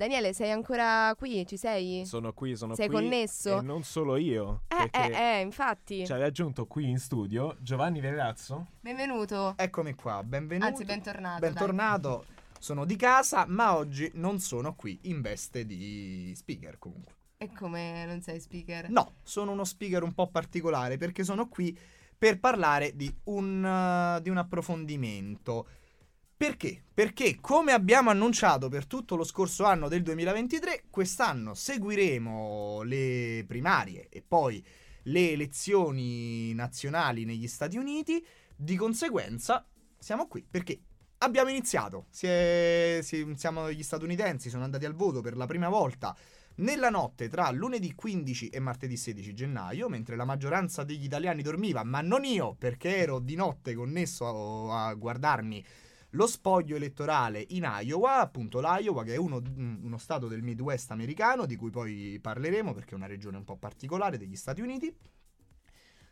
Daniele, 0.00 0.32
sei 0.32 0.50
ancora 0.50 1.14
qui? 1.14 1.46
Ci 1.46 1.58
sei? 1.58 2.06
Sono 2.06 2.32
qui, 2.32 2.56
sono 2.56 2.74
sei 2.74 2.88
qui. 2.88 2.96
connesso? 2.96 3.58
E 3.58 3.60
non 3.60 3.82
solo 3.82 4.16
io. 4.16 4.62
Eh, 4.68 4.88
eh, 4.92 5.12
eh, 5.12 5.40
infatti. 5.42 6.06
Ci 6.06 6.12
ha 6.12 6.16
raggiunto 6.16 6.66
qui 6.66 6.88
in 6.88 6.98
studio 6.98 7.54
Giovanni 7.60 8.00
Verrazzo. 8.00 8.68
Benvenuto. 8.80 9.52
Eccomi 9.58 9.92
qua, 9.92 10.22
benvenuto. 10.24 10.66
Anzi, 10.66 10.86
bentornato. 10.86 11.40
Bentornato. 11.40 12.24
Sono 12.58 12.86
di 12.86 12.96
casa, 12.96 13.44
ma 13.46 13.76
oggi 13.76 14.10
non 14.14 14.38
sono 14.38 14.74
qui 14.74 14.98
in 15.02 15.20
veste 15.20 15.66
di 15.66 16.32
speaker 16.34 16.78
comunque. 16.78 17.12
dai. 17.36 17.48
E 17.48 17.52
come 17.54 18.06
non 18.06 18.22
sei 18.22 18.40
speaker? 18.40 18.88
No, 18.88 19.16
sono 19.22 19.52
uno 19.52 19.64
speaker 19.64 20.02
un 20.02 20.14
po' 20.14 20.28
particolare 20.28 20.96
perché 20.96 21.24
sono 21.24 21.46
qui 21.46 21.78
per 22.16 22.40
parlare 22.40 22.96
di 22.96 23.14
un, 23.24 23.62
uh, 23.62 24.18
di 24.22 24.30
un 24.30 24.38
approfondimento. 24.38 25.66
Perché? 26.40 26.82
Perché 26.94 27.36
come 27.38 27.72
abbiamo 27.72 28.08
annunciato 28.08 28.70
per 28.70 28.86
tutto 28.86 29.14
lo 29.14 29.24
scorso 29.24 29.64
anno 29.64 29.88
del 29.88 30.02
2023, 30.02 30.84
quest'anno 30.88 31.52
seguiremo 31.52 32.80
le 32.82 33.44
primarie 33.46 34.08
e 34.08 34.24
poi 34.26 34.64
le 35.02 35.32
elezioni 35.32 36.54
nazionali 36.54 37.26
negli 37.26 37.46
Stati 37.46 37.76
Uniti. 37.76 38.24
Di 38.56 38.74
conseguenza 38.76 39.68
siamo 39.98 40.28
qui 40.28 40.42
perché 40.50 40.80
abbiamo 41.18 41.50
iniziato. 41.50 42.06
Si 42.08 42.26
è, 42.26 43.00
si, 43.02 43.34
siamo 43.36 43.70
gli 43.70 43.82
statunitensi, 43.82 44.48
sono 44.48 44.64
andati 44.64 44.86
al 44.86 44.94
voto 44.94 45.20
per 45.20 45.36
la 45.36 45.44
prima 45.44 45.68
volta 45.68 46.16
nella 46.56 46.88
notte 46.88 47.28
tra 47.28 47.50
lunedì 47.50 47.94
15 47.94 48.48
e 48.48 48.60
martedì 48.60 48.96
16 48.96 49.34
gennaio, 49.34 49.90
mentre 49.90 50.16
la 50.16 50.24
maggioranza 50.24 50.84
degli 50.84 51.04
italiani 51.04 51.42
dormiva, 51.42 51.84
ma 51.84 52.00
non 52.00 52.24
io, 52.24 52.54
perché 52.58 52.96
ero 52.96 53.18
di 53.18 53.34
notte 53.34 53.74
connesso 53.74 54.72
a, 54.72 54.86
a 54.86 54.94
guardarmi 54.94 55.62
lo 56.10 56.26
spoglio 56.26 56.76
elettorale 56.76 57.44
in 57.50 57.68
Iowa, 57.82 58.20
appunto 58.20 58.60
l'Iowa 58.60 59.04
che 59.04 59.14
è 59.14 59.16
uno, 59.16 59.40
uno, 59.56 59.98
stato 59.98 60.26
del 60.26 60.42
Midwest 60.42 60.90
americano, 60.90 61.46
di 61.46 61.56
cui 61.56 61.70
poi 61.70 62.18
parleremo 62.20 62.72
perché 62.72 62.92
è 62.92 62.94
una 62.96 63.06
regione 63.06 63.36
un 63.36 63.44
po' 63.44 63.56
particolare 63.56 64.18
degli 64.18 64.36
Stati 64.36 64.60
Uniti. 64.60 64.94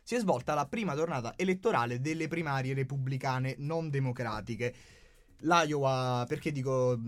Si 0.01 0.15
è 0.15 0.19
svolta 0.19 0.53
la 0.53 0.65
prima 0.65 0.95
tornata 0.95 1.33
elettorale 1.35 1.99
delle 1.99 2.27
primarie 2.27 2.73
repubblicane 2.73 3.55
non 3.59 3.89
democratiche. 3.89 4.73
L'Iowa, 5.41 6.25
perché 6.27 6.51
dico 6.51 6.99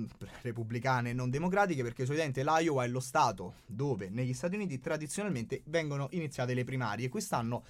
repubblicane 0.42 1.12
non 1.12 1.30
democratiche? 1.30 1.84
Perché 1.84 2.06
solitamente 2.06 2.44
l'Iowa 2.44 2.84
è 2.84 2.88
lo 2.88 3.00
stato 3.00 3.56
dove 3.66 4.10
negli 4.10 4.34
Stati 4.34 4.56
Uniti 4.56 4.80
tradizionalmente 4.80 5.64
vengono 5.66 6.08
iniziate 6.12 6.54
le 6.54 6.64
primarie. 6.64 7.10
Quest'anno 7.10 7.64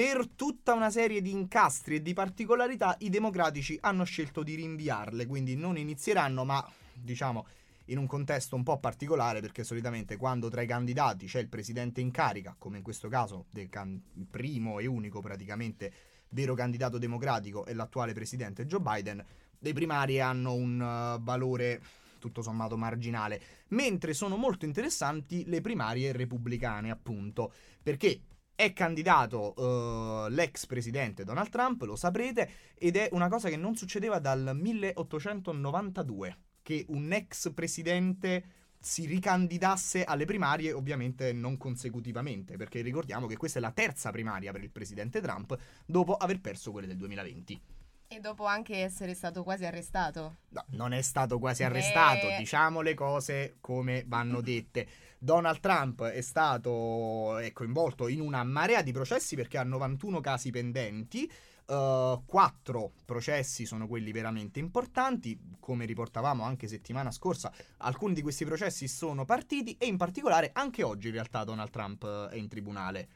per 0.00 0.28
tutta 0.28 0.72
una 0.72 0.88
serie 0.88 1.20
di 1.20 1.30
incastri 1.30 1.96
e 1.96 2.00
di 2.00 2.14
particolarità 2.14 2.96
i 3.00 3.10
democratici 3.10 3.76
hanno 3.82 4.04
scelto 4.04 4.42
di 4.42 4.54
rinviarle, 4.54 5.26
quindi 5.26 5.56
non 5.56 5.76
inizieranno, 5.76 6.46
ma 6.46 6.66
diciamo 6.94 7.46
in 7.86 7.98
un 7.98 8.06
contesto 8.06 8.56
un 8.56 8.62
po' 8.62 8.78
particolare 8.78 9.42
perché 9.42 9.62
solitamente 9.62 10.16
quando 10.16 10.48
tra 10.48 10.62
i 10.62 10.66
candidati 10.66 11.26
c'è 11.26 11.40
il 11.40 11.50
presidente 11.50 12.00
in 12.00 12.10
carica, 12.12 12.56
come 12.56 12.78
in 12.78 12.82
questo 12.82 13.08
caso 13.08 13.44
del 13.50 13.68
can- 13.68 14.00
primo 14.30 14.78
e 14.78 14.86
unico 14.86 15.20
praticamente 15.20 15.92
vero 16.30 16.54
candidato 16.54 16.96
democratico 16.96 17.66
e 17.66 17.74
l'attuale 17.74 18.14
presidente 18.14 18.64
Joe 18.64 18.80
Biden, 18.80 19.22
le 19.58 19.72
primarie 19.74 20.22
hanno 20.22 20.54
un 20.54 20.80
uh, 20.80 21.22
valore 21.22 21.82
tutto 22.18 22.40
sommato 22.40 22.78
marginale, 22.78 23.38
mentre 23.68 24.14
sono 24.14 24.38
molto 24.38 24.64
interessanti 24.64 25.44
le 25.46 25.60
primarie 25.60 26.12
repubblicane, 26.12 26.90
appunto, 26.90 27.52
perché 27.82 28.20
è 28.60 28.74
candidato 28.74 29.54
uh, 29.56 30.28
l'ex 30.28 30.66
presidente 30.66 31.24
Donald 31.24 31.48
Trump, 31.48 31.80
lo 31.80 31.96
saprete, 31.96 32.50
ed 32.74 32.96
è 32.96 33.08
una 33.12 33.28
cosa 33.28 33.48
che 33.48 33.56
non 33.56 33.74
succedeva 33.74 34.18
dal 34.18 34.52
1892, 34.54 36.36
che 36.60 36.84
un 36.88 37.10
ex 37.10 37.54
presidente 37.54 38.44
si 38.78 39.06
ricandidasse 39.06 40.04
alle 40.04 40.26
primarie, 40.26 40.72
ovviamente 40.72 41.32
non 41.32 41.56
consecutivamente, 41.56 42.56
perché 42.56 42.82
ricordiamo 42.82 43.26
che 43.26 43.38
questa 43.38 43.60
è 43.60 43.62
la 43.62 43.72
terza 43.72 44.10
primaria 44.10 44.52
per 44.52 44.62
il 44.62 44.70
presidente 44.70 45.22
Trump 45.22 45.56
dopo 45.86 46.14
aver 46.16 46.40
perso 46.42 46.70
quelle 46.70 46.86
del 46.86 46.98
2020. 46.98 47.79
E 48.12 48.18
dopo 48.18 48.44
anche 48.44 48.78
essere 48.78 49.14
stato 49.14 49.44
quasi 49.44 49.64
arrestato. 49.64 50.38
No, 50.48 50.64
non 50.70 50.92
è 50.92 51.00
stato 51.00 51.38
quasi 51.38 51.62
arrestato, 51.62 52.26
Eh. 52.26 52.38
diciamo 52.38 52.80
le 52.80 52.94
cose 52.94 53.58
come 53.60 54.02
vanno 54.04 54.40
dette. 54.40 54.84
Donald 55.16 55.60
Trump 55.60 56.02
è 56.02 56.20
stato 56.20 57.38
è 57.38 57.52
coinvolto 57.52 58.08
in 58.08 58.20
una 58.20 58.42
marea 58.42 58.82
di 58.82 58.90
processi 58.90 59.36
perché 59.36 59.58
ha 59.58 59.62
91 59.62 60.18
casi 60.18 60.50
pendenti. 60.50 61.30
Uh, 61.66 62.24
quattro 62.26 62.94
processi 63.04 63.64
sono 63.64 63.86
quelli 63.86 64.10
veramente 64.10 64.58
importanti, 64.58 65.38
come 65.60 65.84
riportavamo 65.84 66.42
anche 66.42 66.66
settimana 66.66 67.12
scorsa, 67.12 67.52
alcuni 67.76 68.12
di 68.12 68.22
questi 68.22 68.44
processi 68.44 68.88
sono 68.88 69.24
partiti 69.24 69.76
e 69.78 69.86
in 69.86 69.96
particolare 69.96 70.50
anche 70.52 70.82
oggi 70.82 71.06
in 71.06 71.12
realtà 71.12 71.44
Donald 71.44 71.70
Trump 71.70 72.02
eh, 72.02 72.34
è 72.34 72.36
in 72.36 72.48
tribunale. 72.48 73.08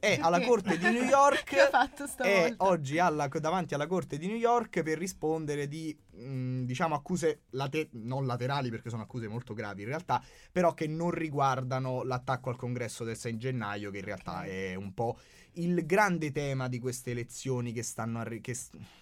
È 0.00 0.16
alla 0.20 0.40
corte 0.40 0.78
di 0.78 0.84
New 0.90 1.02
York 1.02 1.54
stavolta? 2.06 2.64
oggi 2.64 2.98
alla- 2.98 3.26
davanti 3.26 3.74
alla 3.74 3.86
corte 3.88 4.16
di 4.16 4.28
New 4.28 4.36
York 4.36 4.82
per 4.82 4.96
rispondere 4.96 5.66
di 5.66 5.96
mh, 6.12 6.62
diciamo 6.62 6.94
accuse 6.94 7.42
late- 7.50 7.88
non 7.92 8.24
laterali 8.24 8.70
perché 8.70 8.90
sono 8.90 9.02
accuse 9.02 9.26
molto 9.26 9.54
gravi 9.54 9.82
in 9.82 9.88
realtà 9.88 10.22
però 10.52 10.72
che 10.72 10.86
non 10.86 11.10
riguardano 11.10 12.04
l'attacco 12.04 12.48
al 12.50 12.56
congresso 12.56 13.02
del 13.02 13.16
6 13.16 13.36
gennaio 13.36 13.90
che 13.90 13.98
in 13.98 14.04
realtà 14.04 14.38
Ok. 14.40 14.46
è 14.46 14.74
un 14.76 14.94
po' 14.94 15.18
il 15.54 15.84
grande 15.84 16.30
tema 16.30 16.68
di 16.68 16.78
queste 16.78 17.10
elezioni 17.10 17.72
che, 17.72 17.82
stanno 17.82 18.20
arri- 18.20 18.40
che, 18.40 18.56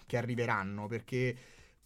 che 0.07 0.17
arriveranno 0.17 0.87
perché 0.87 1.35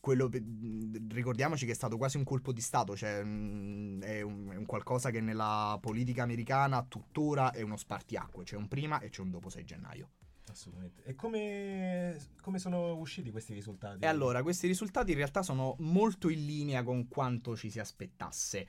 quello, 0.01 0.27
mh, 0.27 1.13
ricordiamoci 1.13 1.65
che 1.65 1.71
è 1.71 1.75
stato 1.75 1.95
quasi 1.95 2.17
un 2.17 2.25
colpo 2.25 2.51
di 2.51 2.59
Stato, 2.59 2.97
cioè 2.97 3.23
mh, 3.23 4.01
è, 4.01 4.21
un, 4.21 4.49
è 4.51 4.55
un 4.57 4.65
qualcosa 4.65 5.11
che 5.11 5.21
nella 5.21 5.77
politica 5.79 6.23
americana 6.23 6.83
tuttora 6.83 7.51
è 7.51 7.61
uno 7.61 7.77
spartiacque, 7.77 8.43
c'è 8.43 8.57
un 8.57 8.67
prima 8.67 8.99
e 8.99 9.09
c'è 9.09 9.21
un 9.21 9.29
dopo 9.29 9.49
6 9.49 9.63
gennaio. 9.63 10.09
Assolutamente. 10.49 11.03
E 11.05 11.15
come, 11.15 12.17
come 12.41 12.59
sono 12.59 12.95
usciti 12.95 13.31
questi 13.31 13.53
risultati? 13.53 14.03
E 14.03 14.07
allora, 14.07 14.41
questi 14.43 14.67
risultati 14.67 15.11
in 15.11 15.17
realtà 15.17 15.43
sono 15.43 15.75
molto 15.79 16.27
in 16.27 16.45
linea 16.45 16.83
con 16.83 17.07
quanto 17.07 17.55
ci 17.55 17.69
si 17.69 17.79
aspettasse. 17.79 18.67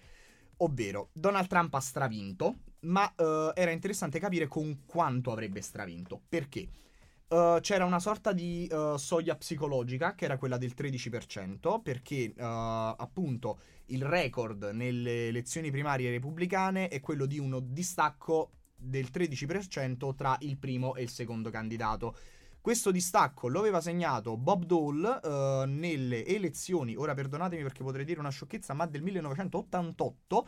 Ovvero, 0.58 1.08
Donald 1.12 1.48
Trump 1.48 1.74
ha 1.74 1.80
stravinto, 1.80 2.58
ma 2.80 3.12
eh, 3.16 3.52
era 3.54 3.72
interessante 3.72 4.20
capire 4.20 4.46
con 4.46 4.84
quanto 4.86 5.32
avrebbe 5.32 5.60
stravinto. 5.60 6.20
Perché? 6.28 6.68
Eh, 7.32 7.58
c'era 7.62 7.86
una 7.86 7.98
sorta 7.98 8.32
di 8.32 8.66
eh, 8.66 8.94
soglia 8.98 9.34
psicologica 9.36 10.14
che 10.14 10.26
era 10.26 10.36
quella 10.36 10.58
del 10.58 10.74
13%, 10.76 11.80
perché 11.80 12.14
eh, 12.14 12.34
appunto 12.36 13.58
il 13.86 14.04
record 14.04 14.64
nelle 14.74 15.28
elezioni 15.28 15.70
primarie 15.70 16.10
repubblicane 16.10 16.88
è 16.88 17.00
quello 17.00 17.24
di 17.24 17.38
uno 17.38 17.60
distacco 17.60 18.50
del 18.76 19.08
13% 19.10 20.14
tra 20.14 20.36
il 20.40 20.58
primo 20.58 20.94
e 20.94 21.02
il 21.02 21.08
secondo 21.08 21.48
candidato. 21.48 22.14
Questo 22.60 22.90
distacco 22.90 23.48
lo 23.48 23.60
aveva 23.60 23.80
segnato 23.80 24.36
Bob 24.36 24.64
Dole 24.64 25.66
nelle 25.66 26.24
elezioni, 26.24 26.94
ora 26.94 27.12
perdonatemi 27.12 27.62
perché 27.62 27.82
potrei 27.82 28.04
dire 28.04 28.20
una 28.20 28.30
sciocchezza, 28.30 28.72
ma 28.72 28.86
del 28.86 29.02
1988. 29.02 30.46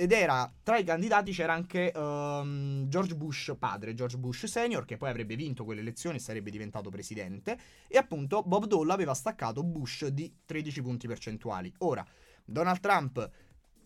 Ed 0.00 0.12
era 0.12 0.50
tra 0.62 0.78
i 0.78 0.84
candidati 0.84 1.30
c'era 1.30 1.52
anche 1.52 1.92
ehm, 1.92 2.88
George 2.88 3.14
Bush 3.14 3.54
padre, 3.58 3.92
George 3.92 4.16
Bush 4.16 4.46
senior, 4.46 4.86
che 4.86 4.96
poi 4.96 5.10
avrebbe 5.10 5.36
vinto 5.36 5.62
quelle 5.62 5.82
elezioni 5.82 6.16
e 6.16 6.20
sarebbe 6.20 6.50
diventato 6.50 6.88
presidente. 6.88 7.58
E 7.86 7.98
appunto 7.98 8.42
Bob 8.42 8.64
Dole 8.64 8.94
aveva 8.94 9.12
staccato 9.12 9.62
Bush 9.62 10.06
di 10.06 10.32
13 10.46 10.80
punti 10.80 11.06
percentuali. 11.06 11.70
Ora, 11.80 12.02
Donald 12.42 12.80
Trump 12.80 13.30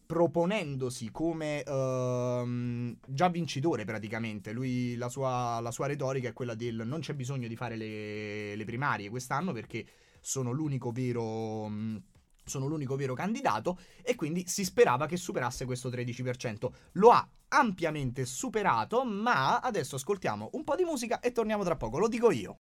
proponendosi 0.06 1.10
come 1.10 1.64
ehm, 1.64 2.97
già 3.08 3.28
vincitore 3.28 3.84
praticamente. 3.84 4.53
Lui, 4.53 4.94
la 4.94 5.08
sua, 5.08 5.58
la 5.58 5.72
sua 5.72 5.88
retorica 5.88 6.28
è 6.28 6.32
quella 6.32 6.54
del 6.54 6.84
non 6.86 7.00
c'è 7.00 7.14
bisogno 7.14 7.48
di 7.48 7.56
fare 7.56 7.74
le, 7.74 8.54
le 8.54 8.64
primarie 8.64 9.10
quest'anno 9.10 9.50
perché 9.50 9.84
sono 10.20 10.53
l'unico 10.53 10.92
vero... 10.92 11.66
mh, 11.66 12.03
sono 12.44 12.66
l'unico 12.66 12.97
vero 12.97 13.15
candidato 13.15 13.78
e 14.03 14.15
quindi 14.15 14.47
si 14.47 14.65
sperava 14.65 15.06
che 15.06 15.16
superasse 15.16 15.65
questo 15.65 15.88
13%. 15.88 16.71
Lo 16.92 17.10
ha 17.10 17.27
ampiamente 17.48 18.24
superato, 18.24 19.04
ma 19.04 19.60
adesso 19.60 19.97
ascoltiamo 19.97 20.51
un 20.53 20.65
po' 20.65 20.77
di 20.77 20.84
musica 20.84 21.21
e 21.21 21.33
torniamo 21.33 21.65
tra 21.65 21.77
poco, 21.77 21.98
lo 21.98 22.09
dico 22.09 22.30
io. 22.30 22.57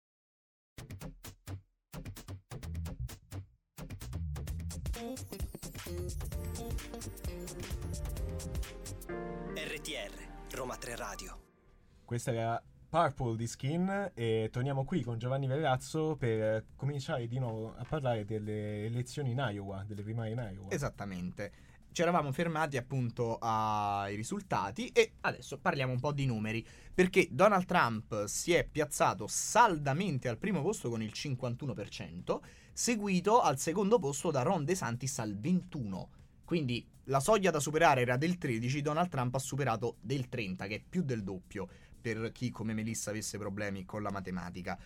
RTR, 9.55 10.55
Roma 10.55 10.77
3 10.77 10.97
Radio. 10.97 11.41
Questa 12.05 12.31
era 12.31 12.63
Purple 12.93 13.37
di 13.37 13.47
Skin 13.47 14.11
e 14.13 14.51
torniamo 14.53 14.85
qui 14.85 15.03
con 15.03 15.17
Giovanni 15.17 15.47
Verrazzo 15.47 16.15
per 16.15 16.63
cominciare 16.77 17.27
di 17.27 17.39
nuovo 17.39 17.75
a 17.75 17.87
parlare 17.89 18.27
delle 18.27 18.85
elezioni 18.85 19.31
in 19.31 19.39
Iowa, 19.39 19.83
delle 19.89 20.03
primarie 20.03 20.35
in 20.35 20.51
Iowa. 20.53 20.71
Esattamente. 20.71 21.53
Ci 21.91 22.03
eravamo 22.03 22.33
fermati 22.33 22.77
appunto 22.77 23.39
ai 23.41 24.15
risultati 24.15 24.89
e 24.89 25.13
adesso 25.23 25.57
parliamo 25.57 25.91
un 25.91 26.01
po' 26.01 26.13
di 26.13 26.27
numeri, 26.27 26.67
perché 26.93 27.29
Donald 27.31 27.65
Trump 27.65 28.27
si 28.27 28.53
è 28.53 28.69
piazzato 28.71 29.27
saldamente 29.27 30.29
al 30.29 30.37
primo 30.37 30.61
posto 30.61 30.91
con 30.91 31.01
il 31.01 31.13
51%, 31.15 32.41
seguito 32.75 33.41
al 33.41 33.59
secondo 33.59 33.99
posto 33.99 34.31
da 34.31 34.43
Ron 34.43 34.67
DeSantis 34.67 35.19
al 35.19 35.35
21%. 35.41 36.09
Quindi 36.45 36.87
la 37.05 37.21
soglia 37.21 37.51
da 37.51 37.59
superare 37.59 38.03
era 38.03 38.19
del 38.19 38.37
13, 38.37 38.83
Donald 38.83 39.09
Trump 39.09 39.35
ha 39.35 39.39
superato 39.39 39.97
del 40.03 40.29
30, 40.29 40.67
che 40.67 40.75
è 40.75 40.83
più 40.87 41.03
del 41.03 41.23
doppio 41.23 41.69
per 42.03 42.33
chi 42.33 42.51
come 42.51 42.75
Melissa 42.75 43.11
avesse 43.11 43.39
problemi 43.39 43.87
con 43.87 44.03
la 44.03 44.11
matematica. 44.11 44.79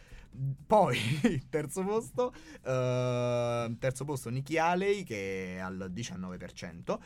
Poi, 0.67 0.99
terzo 1.51 1.83
posto, 1.83 2.33
eh, 2.63 3.77
terzo 3.79 4.05
posto 4.05 4.31
Nikki 4.31 4.59
Haley 4.59 5.03
che 5.03 5.57
è 5.57 5.59
al 5.59 5.91
19%. 5.93 6.99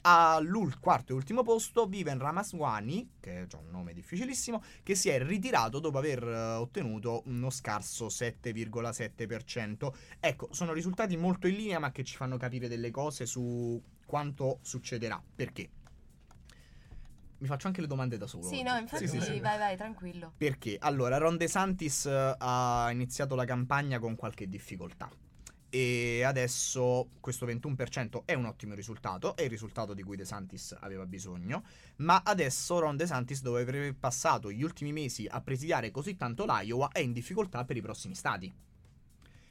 Al 0.00 0.78
quarto 0.80 1.12
e 1.12 1.14
ultimo 1.14 1.42
posto 1.42 1.86
Viven 1.86 2.18
Ramaswamy, 2.18 3.10
che 3.20 3.42
è 3.42 3.46
un 3.56 3.70
nome 3.70 3.92
difficilissimo, 3.92 4.62
che 4.82 4.94
si 4.94 5.10
è 5.10 5.22
ritirato 5.22 5.80
dopo 5.80 5.98
aver 5.98 6.22
eh, 6.22 6.52
ottenuto 6.54 7.22
uno 7.26 7.50
scarso 7.50 8.06
7,7%. 8.06 9.92
Ecco, 10.20 10.48
sono 10.52 10.72
risultati 10.72 11.16
molto 11.16 11.46
in 11.46 11.56
linea, 11.56 11.78
ma 11.78 11.90
che 11.90 12.04
ci 12.04 12.16
fanno 12.16 12.36
capire 12.38 12.68
delle 12.68 12.90
cose 12.90 13.26
su 13.26 13.80
quanto 14.06 14.60
succederà. 14.62 15.22
Perché? 15.34 15.68
Mi 17.38 17.46
faccio 17.46 17.68
anche 17.68 17.80
le 17.80 17.86
domande 17.86 18.16
da 18.16 18.26
solo. 18.26 18.48
Sì, 18.48 18.62
no, 18.62 18.76
infatti, 18.76 19.06
Sì, 19.06 19.20
sì, 19.20 19.40
vai, 19.40 19.58
vai, 19.58 19.76
tranquillo. 19.76 20.32
Perché? 20.36 20.76
Allora, 20.80 21.18
Ron 21.18 21.36
DeSantis 21.36 22.06
eh, 22.06 22.34
ha 22.36 22.88
iniziato 22.90 23.34
la 23.34 23.44
campagna 23.44 23.98
con 23.98 24.16
qualche 24.16 24.48
difficoltà. 24.48 25.08
E 25.70 26.22
adesso 26.24 27.10
questo 27.20 27.46
21% 27.46 28.22
è 28.24 28.32
un 28.32 28.46
ottimo 28.46 28.74
risultato, 28.74 29.36
è 29.36 29.42
il 29.42 29.50
risultato 29.50 29.92
di 29.92 30.02
cui 30.02 30.16
De 30.16 30.24
Santis 30.24 30.74
aveva 30.80 31.04
bisogno, 31.04 31.62
ma 31.96 32.22
adesso 32.24 32.78
Ron 32.78 32.96
De 32.96 33.06
Santis, 33.06 33.42
dopo 33.42 33.58
aver 33.58 33.94
passato 33.94 34.50
gli 34.50 34.62
ultimi 34.62 34.92
mesi 34.92 35.26
a 35.28 35.42
presidiare 35.42 35.90
così 35.90 36.16
tanto 36.16 36.46
l'Iowa, 36.46 36.88
è 36.90 37.00
in 37.00 37.12
difficoltà 37.12 37.64
per 37.64 37.76
i 37.76 37.82
prossimi 37.82 38.14
stati. 38.14 38.50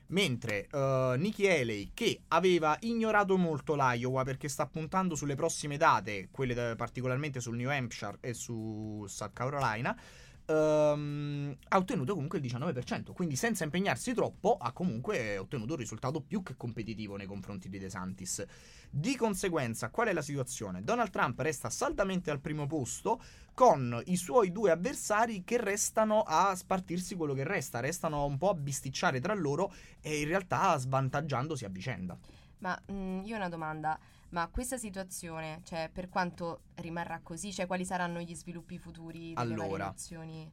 Mentre 0.09 0.67
uh, 0.71 1.15
Nikki 1.17 1.47
Haley, 1.47 1.91
che 1.93 2.21
aveva 2.29 2.77
ignorato 2.81 3.35
molto 3.37 3.75
l'Iowa 3.75 4.23
perché 4.23 4.47
sta 4.47 4.65
puntando 4.65 5.15
sulle 5.15 5.35
prossime 5.35 5.75
date, 5.75 6.29
quelle 6.31 6.53
da- 6.53 6.75
particolarmente 6.75 7.41
sul 7.41 7.57
New 7.57 7.69
Hampshire 7.69 8.17
e 8.21 8.33
su 8.33 9.05
South 9.07 9.33
Carolina, 9.33 9.97
ehm, 10.47 11.55
ha 11.67 11.77
ottenuto 11.77 12.13
comunque 12.13 12.39
il 12.39 12.45
19%. 12.45 13.13
Quindi 13.13 13.35
senza 13.35 13.63
impegnarsi 13.63 14.13
troppo 14.13 14.57
ha 14.59 14.71
comunque 14.71 15.37
ottenuto 15.37 15.73
un 15.73 15.79
risultato 15.79 16.21
più 16.21 16.41
che 16.41 16.55
competitivo 16.55 17.15
nei 17.17 17.27
confronti 17.27 17.69
di 17.69 17.77
De 17.77 17.89
Santis. 17.89 18.43
Di 18.89 19.15
conseguenza, 19.15 19.89
qual 19.89 20.07
è 20.07 20.13
la 20.13 20.21
situazione? 20.21 20.83
Donald 20.83 21.09
Trump 21.09 21.39
resta 21.39 21.69
saldamente 21.69 22.31
al 22.31 22.39
primo 22.39 22.65
posto 22.65 23.21
con 23.53 24.01
i 24.05 24.15
suoi 24.15 24.51
due 24.51 24.71
avversari 24.71 25.43
che 25.43 25.57
restano 25.57 26.21
a 26.21 26.55
spartirsi 26.55 27.15
quello 27.15 27.33
che 27.33 27.43
resta, 27.43 27.79
restano 27.79 28.25
un 28.25 28.37
po' 28.37 28.49
a 28.49 28.53
bisticciare 28.53 29.19
tra 29.19 29.33
loro 29.33 29.73
e 29.99 30.21
in 30.21 30.27
realtà 30.27 30.77
svantaggiandosi 30.77 31.65
a 31.65 31.69
vicenda. 31.69 32.17
Ma 32.59 32.79
mm, 32.91 33.25
io 33.25 33.33
ho 33.33 33.37
una 33.37 33.49
domanda. 33.49 33.99
Ma 34.29 34.47
questa 34.49 34.77
situazione, 34.77 35.61
cioè, 35.63 35.89
per 35.91 36.09
quanto 36.09 36.61
rimarrà 36.75 37.19
così? 37.23 37.53
Cioè, 37.53 37.65
quali 37.65 37.85
saranno 37.85 38.19
gli 38.19 38.35
sviluppi 38.35 38.77
futuri 38.77 39.33
delle 39.33 39.53
Allora. 39.53 39.85
elezioni? 39.85 40.51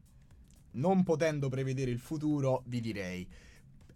non 0.75 1.03
potendo 1.03 1.49
prevedere 1.49 1.91
il 1.91 1.99
futuro, 1.99 2.62
vi 2.67 2.81
direi. 2.81 3.29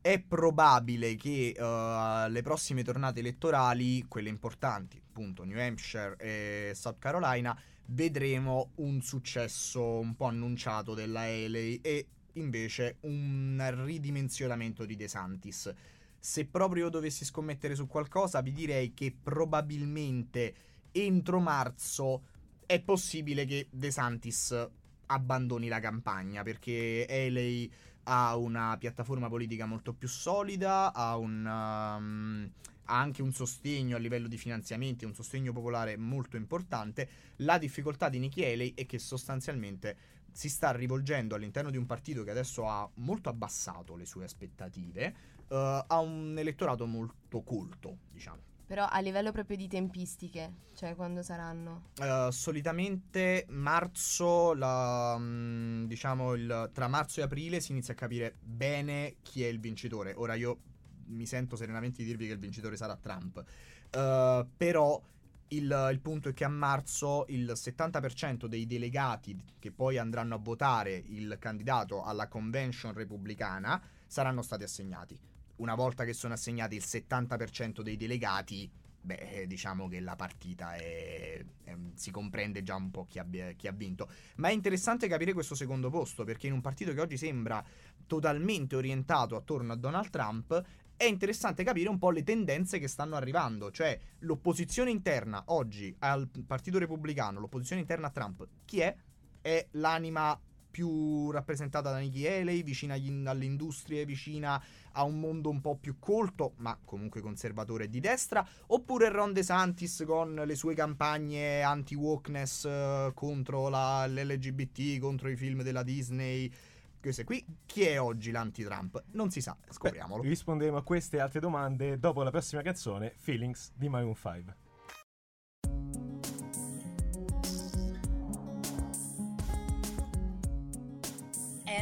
È 0.00 0.20
probabile 0.20 1.16
che 1.16 1.54
eh, 1.56 2.26
le 2.28 2.42
prossime 2.42 2.82
tornate 2.82 3.20
elettorali, 3.20 4.04
quelle 4.06 4.28
importanti, 4.28 5.00
appunto 5.04 5.44
New 5.44 5.58
Hampshire 5.58 6.16
e 6.18 6.72
South 6.74 6.98
Carolina, 6.98 7.58
vedremo 7.86 8.72
un 8.76 9.00
successo 9.02 9.98
un 9.98 10.14
po' 10.14 10.26
annunciato 10.26 10.94
della 10.94 11.22
Haley 11.22 11.80
e 11.82 12.06
invece 12.34 12.98
un 13.00 13.84
ridimensionamento 13.84 14.84
di 14.84 14.96
De 14.96 15.08
Santis. 15.08 15.72
Se 16.18 16.46
proprio 16.46 16.88
dovessi 16.88 17.24
scommettere 17.24 17.74
su 17.74 17.86
qualcosa, 17.86 18.40
vi 18.42 18.52
direi 18.52 18.92
che 18.92 19.14
probabilmente 19.20 20.54
entro 20.92 21.40
marzo 21.40 22.22
è 22.66 22.80
possibile 22.80 23.44
che 23.44 23.68
De 23.70 23.90
Santis 23.90 24.68
abbandoni 25.06 25.68
la 25.68 25.80
campagna 25.80 26.42
perché 26.42 27.06
Haley 27.08 27.70
ha 28.04 28.36
una 28.36 28.76
piattaforma 28.78 29.28
politica 29.28 29.66
molto 29.66 29.92
più 29.92 30.08
solida, 30.08 30.92
ha, 30.92 31.16
un, 31.16 31.44
um, 31.44 32.50
ha 32.84 32.98
anche 32.98 33.22
un 33.22 33.32
sostegno 33.32 33.96
a 33.96 33.98
livello 33.98 34.28
di 34.28 34.38
finanziamenti, 34.38 35.04
un 35.04 35.14
sostegno 35.14 35.52
popolare 35.52 35.96
molto 35.96 36.36
importante. 36.36 37.08
La 37.36 37.58
difficoltà 37.58 38.08
di 38.08 38.18
Nikki 38.18 38.44
Haley 38.44 38.72
è 38.74 38.86
che 38.86 38.98
sostanzialmente 38.98 39.96
si 40.38 40.48
sta 40.48 40.70
rivolgendo 40.70 41.34
all'interno 41.34 41.68
di 41.68 41.76
un 41.76 41.84
partito 41.84 42.22
che 42.22 42.30
adesso 42.30 42.68
ha 42.68 42.88
molto 42.98 43.28
abbassato 43.28 43.96
le 43.96 44.06
sue 44.06 44.22
aspettative 44.22 45.14
eh, 45.48 45.84
a 45.84 45.98
un 45.98 46.36
elettorato 46.38 46.86
molto 46.86 47.42
colto, 47.42 47.96
diciamo. 48.12 48.38
Però 48.64 48.86
a 48.86 49.00
livello 49.00 49.32
proprio 49.32 49.56
di 49.56 49.66
tempistiche, 49.66 50.52
cioè 50.76 50.94
quando 50.94 51.24
saranno? 51.24 51.86
Uh, 51.98 52.30
solitamente 52.30 53.46
marzo, 53.48 54.54
la, 54.54 55.16
mm, 55.18 55.86
diciamo 55.86 56.34
il, 56.34 56.70
tra 56.72 56.86
marzo 56.86 57.18
e 57.18 57.24
aprile 57.24 57.58
si 57.58 57.72
inizia 57.72 57.94
a 57.94 57.96
capire 57.96 58.36
bene 58.40 59.16
chi 59.22 59.42
è 59.42 59.48
il 59.48 59.58
vincitore. 59.58 60.14
Ora 60.14 60.34
io 60.34 60.58
mi 61.06 61.26
sento 61.26 61.56
serenamente 61.56 61.96
di 62.02 62.04
dirvi 62.04 62.26
che 62.28 62.34
il 62.34 62.38
vincitore 62.38 62.76
sarà 62.76 62.94
Trump. 62.94 63.42
Uh, 63.90 64.46
però 64.56 65.02
il, 65.48 65.88
il 65.92 66.00
punto 66.00 66.28
è 66.28 66.34
che 66.34 66.44
a 66.44 66.48
marzo 66.48 67.24
il 67.28 67.50
70% 67.54 68.46
dei 68.46 68.66
delegati 68.66 69.36
che 69.58 69.70
poi 69.70 69.98
andranno 69.98 70.34
a 70.34 70.38
votare 70.38 71.02
il 71.06 71.36
candidato 71.38 72.02
alla 72.02 72.28
convention 72.28 72.92
repubblicana 72.92 73.80
saranno 74.06 74.42
stati 74.42 74.64
assegnati. 74.64 75.18
Una 75.56 75.74
volta 75.74 76.04
che 76.04 76.12
sono 76.12 76.34
assegnati 76.34 76.76
il 76.76 76.84
70% 76.84 77.80
dei 77.80 77.96
delegati, 77.96 78.70
beh, 79.00 79.46
diciamo 79.46 79.88
che 79.88 80.00
la 80.00 80.16
partita 80.16 80.74
è, 80.74 81.44
è- 81.64 81.76
si 81.94 82.10
comprende 82.10 82.62
già 82.62 82.76
un 82.76 82.90
po' 82.90 83.06
chi, 83.08 83.18
abbia- 83.18 83.52
chi 83.52 83.66
ha 83.66 83.72
vinto. 83.72 84.08
Ma 84.36 84.48
è 84.48 84.52
interessante 84.52 85.08
capire 85.08 85.32
questo 85.32 85.54
secondo 85.54 85.90
posto, 85.90 86.24
perché 86.24 86.46
in 86.46 86.52
un 86.52 86.60
partito 86.60 86.92
che 86.92 87.00
oggi 87.00 87.16
sembra 87.16 87.64
totalmente 88.06 88.76
orientato 88.76 89.34
attorno 89.34 89.72
a 89.72 89.76
Donald 89.76 90.10
Trump, 90.10 90.64
è 90.98 91.04
interessante 91.04 91.62
capire 91.62 91.88
un 91.88 91.96
po' 91.96 92.10
le 92.10 92.24
tendenze 92.24 92.80
che 92.80 92.88
stanno 92.88 93.14
arrivando, 93.14 93.70
cioè 93.70 93.96
l'opposizione 94.20 94.90
interna 94.90 95.44
oggi 95.46 95.94
al 96.00 96.28
Partito 96.44 96.76
Repubblicano, 96.78 97.38
l'opposizione 97.38 97.80
interna 97.80 98.08
a 98.08 98.10
Trump, 98.10 98.46
chi 98.64 98.80
è? 98.80 98.94
È 99.40 99.68
l'anima 99.72 100.38
più 100.68 101.30
rappresentata 101.30 101.92
da 101.92 101.98
Nikki 101.98 102.26
Haley, 102.26 102.64
vicina 102.64 102.94
agli- 102.94 103.26
alle 103.26 103.44
industrie, 103.44 104.04
vicina 104.04 104.62
a 104.92 105.04
un 105.04 105.20
mondo 105.20 105.50
un 105.50 105.60
po' 105.60 105.76
più 105.76 106.00
colto, 106.00 106.54
ma 106.56 106.76
comunque 106.84 107.20
conservatore 107.20 107.88
di 107.88 108.00
destra, 108.00 108.46
oppure 108.66 109.08
Ron 109.08 109.32
DeSantis 109.32 110.02
con 110.04 110.34
le 110.34 110.54
sue 110.56 110.74
campagne 110.74 111.62
anti-wokeness 111.62 112.64
eh, 112.64 113.10
contro 113.14 113.68
la- 113.68 114.06
l'LGBT, 114.08 114.98
contro 114.98 115.28
i 115.28 115.36
film 115.36 115.62
della 115.62 115.84
Disney, 115.84 116.52
queste 117.00 117.24
qui. 117.24 117.44
Chi 117.66 117.82
è 117.82 118.00
oggi 118.00 118.30
l'anti-Trump? 118.30 119.02
Non 119.12 119.30
si 119.30 119.40
sa, 119.40 119.56
scopriamolo. 119.68 120.22
Beh, 120.22 120.28
risponderemo 120.28 120.76
a 120.76 120.82
queste 120.82 121.16
e 121.16 121.20
altre 121.20 121.40
domande 121.40 121.98
dopo 121.98 122.22
la 122.22 122.30
prossima 122.30 122.62
canzone, 122.62 123.14
Feelings 123.16 123.72
di 123.74 123.88
Maroon 123.88 124.14
5. 124.14 124.56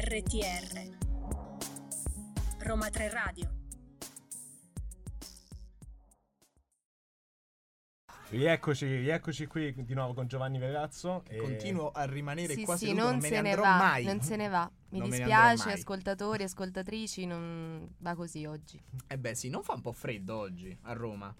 RTR 0.08 0.94
Roma 2.58 2.88
3 2.90 3.08
Radio 3.11 3.55
Rieccoci, 8.28 8.87
rieccoci 8.87 9.47
qui 9.47 9.73
di 9.85 9.95
nuovo 9.95 10.12
con 10.12 10.26
Giovanni 10.26 10.59
Verrazzo. 10.59 11.23
e- 11.28 11.37
Continuo 11.37 11.92
a 11.92 12.04
rimanere 12.04 12.54
Sì, 12.54 12.64
qua 12.64 12.76
sì, 12.76 12.87
seduto, 12.87 13.02
non, 13.02 13.11
non 13.12 13.21
me 13.21 13.28
se 13.28 13.35
ne 13.37 13.40
ne 13.42 13.49
andrò 13.50 13.62
va, 13.62 13.76
mai. 13.76 14.04
non 14.04 14.21
se 14.21 14.37
ne 14.37 14.49
va. 14.49 14.71
Mi 14.90 14.99
Non 14.99 15.09
me 15.09 15.18
ne 15.18 15.25
dispiace, 15.25 15.71
ascoltatori, 15.73 16.42
ascoltatrici, 16.42 17.25
non 17.26 17.88
va 17.99 18.14
così 18.14 18.45
oggi. 18.45 18.83
Eh 19.06 19.18
beh 19.18 19.35
sì, 19.35 19.49
non 19.49 19.62
fa 19.62 19.75
un 19.75 19.80
po' 19.80 19.92
freddo 19.92 20.37
oggi 20.37 20.76
a 20.83 20.92
Roma? 20.92 21.35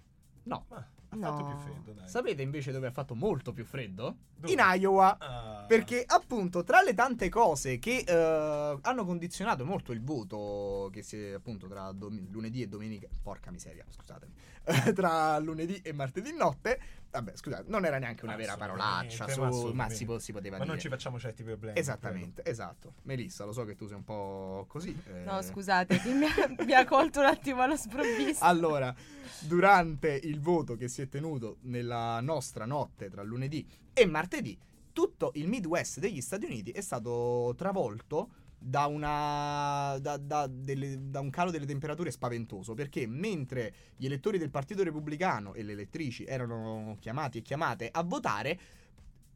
No. 0.45 0.67
Ah, 0.69 0.87
ha 1.09 1.17
No. 1.17 1.27
fatto 1.31 1.45
più 1.45 1.57
freddo, 1.57 1.93
dai. 1.93 2.09
Sapete 2.09 2.43
invece 2.43 2.71
dove 2.71 2.87
ha 2.87 2.91
fatto 2.93 3.15
molto 3.17 3.53
più 3.53 3.65
freddo? 3.65 4.17
Dove? 4.39 4.53
In 4.53 4.59
Iowa. 4.61 5.19
Ah. 5.19 5.65
Perché 5.67 6.05
appunto 6.07 6.63
tra 6.63 6.81
le 6.83 6.95
tante 6.95 7.29
cose 7.29 7.79
che 7.81 8.05
eh, 8.07 8.79
hanno 8.83 9.05
condizionato 9.05 9.65
molto 9.65 9.91
il 9.91 10.01
voto 10.01 10.89
che 10.93 11.03
si 11.03 11.21
è 11.21 11.33
appunto 11.33 11.67
tra 11.67 11.91
dom- 11.93 12.31
lunedì 12.31 12.63
e 12.63 12.69
domenica, 12.69 13.09
porca 13.21 13.51
miseria, 13.51 13.85
scusatemi, 13.89 14.33
tra 14.95 15.37
lunedì 15.41 15.81
e 15.83 15.93
martedì 15.93 16.33
notte, 16.37 16.79
vabbè 17.11 17.33
scusate, 17.35 17.65
non 17.67 17.85
era 17.85 17.99
neanche 17.99 18.25
una 18.25 18.37
vera 18.37 18.57
parolaccia, 18.57 19.27
ma 19.39 19.51
su- 19.51 19.73
ma, 19.73 19.89
si, 19.89 20.05
po- 20.05 20.21
si 20.21 20.31
poteva 20.31 20.59
Ma 20.59 20.65
non 20.65 20.77
dire. 20.77 20.81
ci 20.83 20.89
facciamo 20.89 21.19
certi 21.19 21.43
problemi. 21.43 21.77
Esattamente, 21.77 22.45
esatto. 22.45 22.95
Melissa, 23.03 23.45
lo 23.45 23.53
so 23.53 23.65
che 23.65 23.75
tu 23.75 23.89
sei 23.89 23.97
un 23.97 24.05
po' 24.05 24.67
così. 24.69 24.97
eh. 25.09 25.25
No, 25.25 25.43
scusate, 25.43 26.01
mi 26.05 26.27
ha, 26.27 26.65
mi 26.65 26.75
ha 26.75 26.85
colto 26.85 27.19
un 27.19 27.27
attimo 27.27 27.63
allo 27.63 27.77
sprovvisto. 27.77 28.45
Allora, 28.45 28.95
durante 29.41 30.13
il 30.23 30.39
voto 30.41 30.77
che 30.77 30.87
si 30.87 31.03
è 31.03 31.09
tenuto 31.09 31.57
nella 31.63 32.21
nostra 32.21 32.67
notte 32.67 33.11
tra 33.11 33.25
lunedì 33.25 33.67
e 33.99 34.05
martedì, 34.05 34.59
tutto 34.93 35.31
il 35.37 35.49
Midwest 35.49 36.01
degli 36.01 36.21
Stati 36.21 36.45
Uniti 36.45 36.71
è 36.71 36.83
stato 36.83 37.55
travolto 37.57 38.29
da, 38.59 38.85
una, 38.85 39.97
da, 40.01 40.19
da 40.19 40.47
delle- 40.47 41.09
da 41.09 41.21
un 41.21 41.31
calo 41.31 41.51
delle 41.51 41.65
temperature 41.65 42.11
spaventoso, 42.11 42.75
perché 42.75 43.07
mentre 43.07 43.75
gli 43.97 44.05
elettori 44.05 44.37
del 44.37 44.51
Partito 44.51 44.83
Repubblicano 44.83 45.55
e 45.55 45.63
le 45.63 45.73
elettrici 45.73 46.25
erano 46.27 46.97
chiamati 47.01 47.39
e 47.39 47.43
chiamate 47.43 47.89
a 47.91 48.03
votare, 48.03 48.61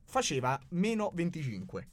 faceva 0.05 0.61
meno 0.71 1.11
25. 1.14 1.88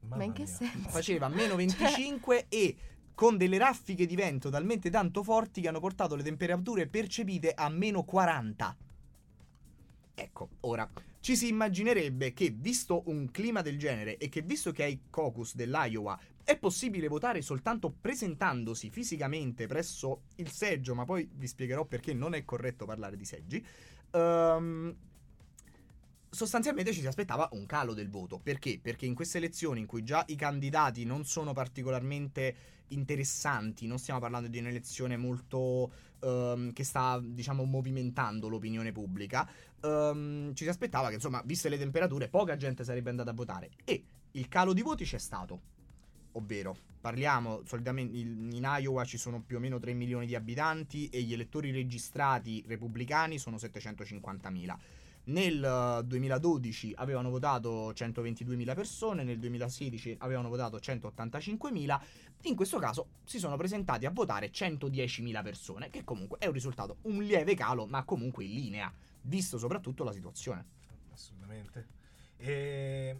Ma 0.00 0.24
in 0.24 0.32
che 0.32 0.44
mia. 0.44 0.46
senso? 0.46 0.88
Faceva 0.88 1.28
meno 1.30 1.54
Cioè, 1.56 1.56
25 1.56 2.46
e 2.48 2.76
con 3.14 3.36
delle 3.36 3.58
raffiche 3.58 4.06
di 4.06 4.16
vento 4.16 4.50
talmente 4.50 4.90
tanto 4.90 5.22
forti 5.22 5.60
che 5.60 5.68
hanno 5.68 5.80
portato 5.80 6.16
le 6.16 6.24
temperature 6.24 6.88
percepite 6.88 7.52
a 7.52 7.68
meno 7.68 8.02
40. 8.04 8.76
Ecco, 10.14 10.48
ora 10.60 10.90
ci 11.20 11.36
si 11.36 11.48
immaginerebbe 11.48 12.32
che 12.32 12.54
visto 12.56 13.02
un 13.06 13.30
clima 13.30 13.62
del 13.62 13.78
genere 13.78 14.16
e 14.16 14.28
che 14.28 14.42
visto 14.42 14.72
che 14.72 14.84
ai 14.84 15.00
caucus 15.10 15.54
dell'Iowa 15.54 16.18
è 16.44 16.56
possibile 16.56 17.08
votare 17.08 17.42
soltanto 17.42 17.90
presentandosi 17.90 18.88
fisicamente 18.88 19.66
presso 19.66 20.22
il 20.36 20.50
seggio, 20.50 20.94
ma 20.94 21.04
poi 21.04 21.28
vi 21.30 21.46
spiegherò 21.46 21.84
perché 21.84 22.14
non 22.14 22.34
è 22.34 22.44
corretto 22.44 22.86
parlare 22.86 23.16
di 23.16 23.24
seggi. 23.24 23.64
ehm, 24.10 24.96
sostanzialmente 26.30 26.92
ci 26.92 27.00
si 27.00 27.06
aspettava 27.06 27.48
un 27.52 27.66
calo 27.66 27.94
del 27.94 28.08
voto. 28.08 28.38
Perché? 28.38 28.78
Perché 28.80 29.06
in 29.06 29.14
queste 29.14 29.38
elezioni 29.38 29.80
in 29.80 29.86
cui 29.86 30.02
già 30.02 30.24
i 30.28 30.36
candidati 30.36 31.04
non 31.04 31.24
sono 31.24 31.52
particolarmente 31.52 32.76
interessanti, 32.88 33.86
non 33.86 33.98
stiamo 33.98 34.20
parlando 34.20 34.48
di 34.48 34.58
un'elezione 34.58 35.16
molto 35.16 35.92
ehm, 36.20 36.72
che 36.72 36.84
sta, 36.84 37.20
diciamo, 37.22 37.64
movimentando 37.64 38.48
l'opinione 38.48 38.92
pubblica, 38.92 39.48
ehm, 39.80 40.54
ci 40.54 40.64
si 40.64 40.70
aspettava 40.70 41.08
che, 41.08 41.14
insomma, 41.14 41.42
viste 41.44 41.68
le 41.68 41.78
temperature, 41.78 42.28
poca 42.28 42.56
gente 42.56 42.84
sarebbe 42.84 43.10
andata 43.10 43.30
a 43.30 43.34
votare. 43.34 43.70
E 43.84 44.04
il 44.32 44.48
calo 44.48 44.72
di 44.72 44.82
voti 44.82 45.04
c'è 45.04 45.18
stato. 45.18 45.76
Ovvero, 46.32 46.76
parliamo 47.00 47.62
solitamente 47.64 48.16
in 48.16 48.62
Iowa 48.62 49.04
ci 49.04 49.18
sono 49.18 49.42
più 49.42 49.56
o 49.56 49.60
meno 49.60 49.78
3 49.78 49.92
milioni 49.94 50.26
di 50.26 50.34
abitanti 50.34 51.08
e 51.08 51.22
gli 51.22 51.32
elettori 51.32 51.70
registrati 51.72 52.62
repubblicani 52.66 53.38
sono 53.38 53.56
750.000. 53.56 54.76
Nel 55.28 55.62
eh, 55.62 56.04
2012 56.06 56.92
avevano 56.96 57.30
votato 57.30 57.92
122.000 57.92 58.74
persone, 58.74 59.24
nel 59.24 59.38
2016 59.38 60.16
avevano 60.20 60.48
votato 60.48 60.78
185.000, 60.78 62.00
in 62.42 62.54
questo 62.54 62.78
caso 62.78 63.08
si 63.24 63.38
sono 63.38 63.56
presentati 63.56 64.06
a 64.06 64.10
votare 64.10 64.50
110.000 64.50 65.42
persone, 65.42 65.90
che 65.90 66.04
comunque 66.04 66.38
è 66.38 66.46
un 66.46 66.52
risultato, 66.52 66.98
un 67.02 67.22
lieve 67.22 67.54
calo, 67.54 67.86
ma 67.86 68.04
comunque 68.04 68.44
in 68.44 68.52
linea, 68.54 68.92
visto 69.22 69.58
soprattutto 69.58 70.02
la 70.02 70.12
situazione. 70.12 70.64
Assolutamente. 71.12 71.86
E 72.36 73.16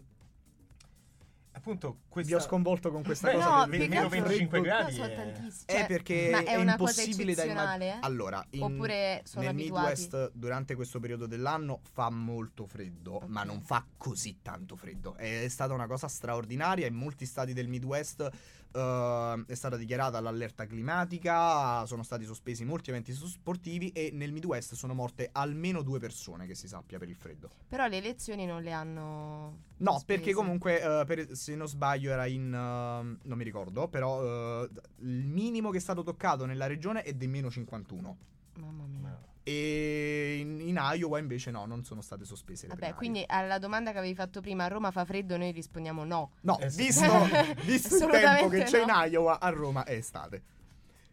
appunto 1.59 1.89
Vi 1.91 1.97
questa 2.09 2.35
ho 2.37 2.39
sconvolto 2.39 2.91
con 2.91 3.03
questa 3.03 3.27
Beh, 3.27 3.33
cosa 3.35 3.49
no, 3.49 3.65
del 3.67 3.79
meno 3.79 3.93
altro- 4.01 4.09
25 4.19 4.57
no, 4.57 4.63
gradi 4.63 4.95
è- 4.99 5.15
tantissimi. 5.15 5.63
È 5.65 5.73
Cioè, 5.73 5.85
perché 5.85 6.29
ma 6.31 6.39
è, 6.39 6.43
è 6.45 6.55
una 6.55 6.75
cosa 6.77 7.01
impossibile 7.01 7.35
da 7.35 7.43
immaginare. 7.43 7.97
Allora, 8.01 8.45
in- 8.51 8.63
Oppure 8.63 9.21
sono 9.25 9.43
nel 9.43 9.51
abituati? 9.53 9.85
Midwest 10.01 10.31
durante 10.33 10.75
questo 10.75 10.99
periodo 10.99 11.27
dell'anno 11.27 11.81
fa 11.93 12.09
molto 12.09 12.65
freddo, 12.65 13.15
Ok. 13.15 13.27
ma 13.27 13.43
non 13.43 13.61
fa 13.61 13.85
così 13.97 14.39
tanto 14.41 14.75
freddo. 14.75 15.15
È 15.15 15.45
stata 15.49 15.73
una 15.73 15.87
cosa 15.87 16.07
straordinaria. 16.07 16.87
In 16.87 16.95
molti 16.95 17.25
stati 17.25 17.53
del 17.53 17.67
Midwest 17.67 18.29
eh, 18.71 19.43
è 19.47 19.53
stata 19.53 19.75
dichiarata 19.77 20.19
l'allerta 20.19 20.65
climatica, 20.65 21.85
sono 21.85 22.03
stati 22.03 22.25
sospesi 22.25 22.65
molti 22.65 22.89
eventi 22.89 23.13
su- 23.13 23.27
sportivi 23.27 23.89
e 23.89 24.09
nel 24.13 24.31
Midwest 24.31 24.73
sono 24.75 24.93
morte 24.93 25.29
almeno 25.31 25.81
due 25.81 25.99
persone 25.99 26.45
che 26.45 26.55
si 26.55 26.67
sappia 26.67 26.97
per 26.97 27.09
il 27.09 27.15
freddo. 27.15 27.49
Però 27.67 27.87
le 27.87 27.97
elezioni 27.97 28.45
non 28.45 28.61
le 28.61 28.71
hanno. 28.71 29.57
No, 29.77 29.91
sospese. 29.93 30.19
perché 30.19 30.33
comunque, 30.33 30.81
eh, 30.81 31.05
per- 31.05 31.35
se 31.35 31.55
non 31.55 31.67
sbaglio, 31.67 32.11
era 32.11 32.25
in. 32.25 32.53
eh, 32.53 33.17
non 33.27 33.37
mi 33.37 33.43
ricordo, 33.43 33.87
però 33.87 34.23
eh, 34.63 34.69
il 34.99 35.25
minimo 35.25 35.69
che 35.71 35.77
è 35.77 35.81
stato 35.81 36.03
toccato 36.03 36.45
nella 36.45 36.67
regione 36.67 37.03
è 37.03 37.13
di 37.13 37.27
meno 37.27 37.49
51. 37.49 38.17
Mamma 38.55 38.85
mia. 38.85 39.17
E 39.43 40.37
in, 40.39 40.59
in 40.59 40.79
Iowa 40.79 41.17
invece 41.17 41.49
no, 41.51 41.65
non 41.65 41.83
sono 41.83 42.01
state 42.01 42.25
sospese 42.25 42.63
le 42.67 42.73
Vabbè, 42.73 42.93
primarie. 42.93 42.97
quindi 42.97 43.23
alla 43.27 43.57
domanda 43.57 43.91
che 43.91 43.97
avevi 43.97 44.13
fatto 44.15 44.41
prima, 44.41 44.65
a 44.65 44.67
Roma 44.67 44.91
fa 44.91 45.05
freddo, 45.05 45.37
noi 45.37 45.51
rispondiamo 45.51 46.03
no. 46.03 46.31
No, 46.41 46.59
Eh 46.59 46.69
sì. 46.69 46.83
visto, 46.83 47.03
visto 47.65 47.95
il 47.95 48.09
tempo 48.11 48.47
che 48.49 48.63
c'è 48.63 48.85
no. 48.85 49.03
in 49.03 49.11
Iowa, 49.11 49.39
a 49.39 49.49
Roma 49.49 49.83
è 49.85 49.93
estate. 49.93 50.43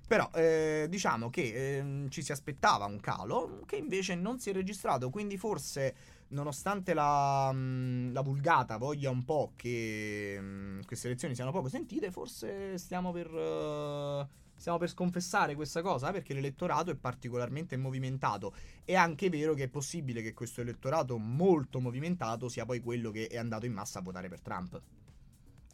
Però 0.07 0.31
eh, 0.35 0.87
diciamo 0.89 1.31
che 1.31 1.79
ehm, 1.79 2.09
ci 2.11 2.23
si 2.23 2.31
aspettava 2.31 2.85
un 2.85 3.01
calo 3.01 3.63
che 3.67 3.75
invece 3.77 4.15
non 4.15 4.39
si 4.39 4.51
è 4.51 4.53
registrato, 4.53 5.11
quindi 5.11 5.37
forse 5.37 5.95
nonostante 6.29 6.95
la, 6.95 7.51
mh, 7.53 8.13
la 8.13 8.21
vulgata 8.21 8.77
voglia 8.77 9.11
un 9.11 9.25
po' 9.25 9.53
che 9.57 10.39
mh, 10.41 10.85
queste 10.87 11.09
elezioni 11.09 11.35
siano 11.35 11.51
poco 11.51 11.69
sentite, 11.69 12.13
forse 12.13 12.79
stiamo 12.79 13.11
per, 13.11 13.27
eh, 13.35 14.27
stiamo 14.57 14.79
per 14.79 14.89
sconfessare 14.89 15.55
questa 15.55 15.83
cosa 15.83 16.11
perché 16.11 16.35
l'elettorato 16.35 16.91
è 16.91 16.97
particolarmente 16.97 17.77
movimentato. 17.77 18.55
È 18.85 18.95
anche 18.95 19.29
vero 19.29 19.55
che 19.55 19.65
è 19.65 19.69
possibile 19.69 20.23
che 20.23 20.33
questo 20.33 20.63
elettorato 20.63 21.19
molto 21.19 21.81
movimentato 21.81 22.49
sia 22.49 22.65
poi 22.65 22.81
quello 22.81 23.11
che 23.11 23.27
è 23.29 23.37
andato 23.37 23.67
in 23.67 23.73
massa 23.73 24.01
a 24.01 24.03
votare 24.03 24.29
per 24.29 24.41
Trump. 24.41 24.81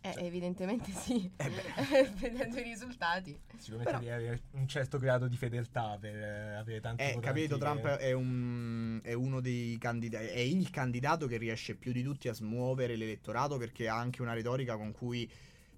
Eh, 0.05 0.15
evidentemente 0.27 0.91
sì. 0.91 1.31
Eh. 1.37 1.49
Vedendo 2.19 2.59
i 2.59 2.63
risultati. 2.65 3.39
Sicuramente 3.57 3.85
Però- 3.85 3.99
devi 3.99 4.11
avere 4.11 4.43
un 4.53 4.67
certo 4.67 4.99
grado 4.99 5.29
di 5.29 5.37
fedeltà 5.37 5.97
per 6.01 6.17
eh, 6.17 6.55
avere 6.57 6.81
tanti 6.81 7.03
Eh, 7.05 7.13
votanti 7.15 7.27
capito, 7.27 7.57
Trump 7.57 7.85
è, 7.85 8.11
un, 8.11 8.99
è 9.01 9.13
uno 9.13 9.41
dei 9.41 9.79
candidati, 9.79 10.27
è 10.27 10.41
il 10.41 10.71
candidato 10.71 11.29
che 11.29 11.37
riesce 11.37 11.77
più 11.77 11.93
di 11.93 12.03
tutti 12.03 12.29
a 12.29 12.33
smuovere 12.33 12.97
l'elettorato 12.97 13.59
perché 13.59 13.89
ha 13.89 13.97
anche 13.97 14.23
una 14.23 14.33
retorica 14.33 14.77
con 14.77 14.91
cui 14.91 15.31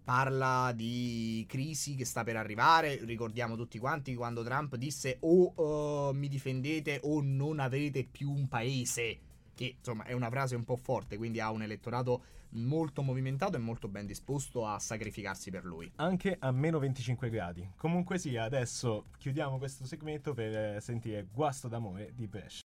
parla 0.04 0.72
di 0.74 1.44
crisi 1.48 1.94
che 1.94 2.04
sta 2.04 2.22
per 2.22 2.36
arrivare. 2.36 3.04
Ricordiamo 3.04 3.56
tutti 3.56 3.78
quanti 3.78 4.14
quando 4.14 4.44
Trump 4.44 4.76
disse 4.76 5.16
o 5.20 6.10
eh, 6.10 6.14
mi 6.14 6.28
difendete 6.28 7.00
o 7.04 7.20
non 7.22 7.58
avrete 7.58 8.04
più 8.04 8.30
un 8.30 8.46
paese. 8.46 9.18
Che 9.54 9.76
insomma 9.78 10.04
è 10.04 10.12
una 10.12 10.30
frase 10.30 10.56
un 10.56 10.64
po' 10.64 10.76
forte, 10.76 11.16
quindi 11.16 11.40
ha 11.40 11.50
un 11.50 11.62
elettorato 11.62 12.22
molto 12.54 13.02
movimentato 13.02 13.56
e 13.56 13.60
molto 13.60 13.88
ben 13.88 14.06
disposto 14.06 14.66
a 14.66 14.78
sacrificarsi 14.78 15.50
per 15.50 15.64
lui. 15.64 15.90
anche 15.96 16.36
a 16.38 16.50
meno 16.52 16.78
25 16.78 17.30
gradi. 17.30 17.68
Comunque 17.76 18.18
sia, 18.18 18.44
adesso 18.44 19.06
chiudiamo 19.18 19.58
questo 19.58 19.84
segmento 19.86 20.34
per 20.34 20.80
sentire 20.82 21.26
Guasto 21.32 21.68
d'amore 21.68 22.12
di 22.14 22.26
Bresh. 22.26 22.63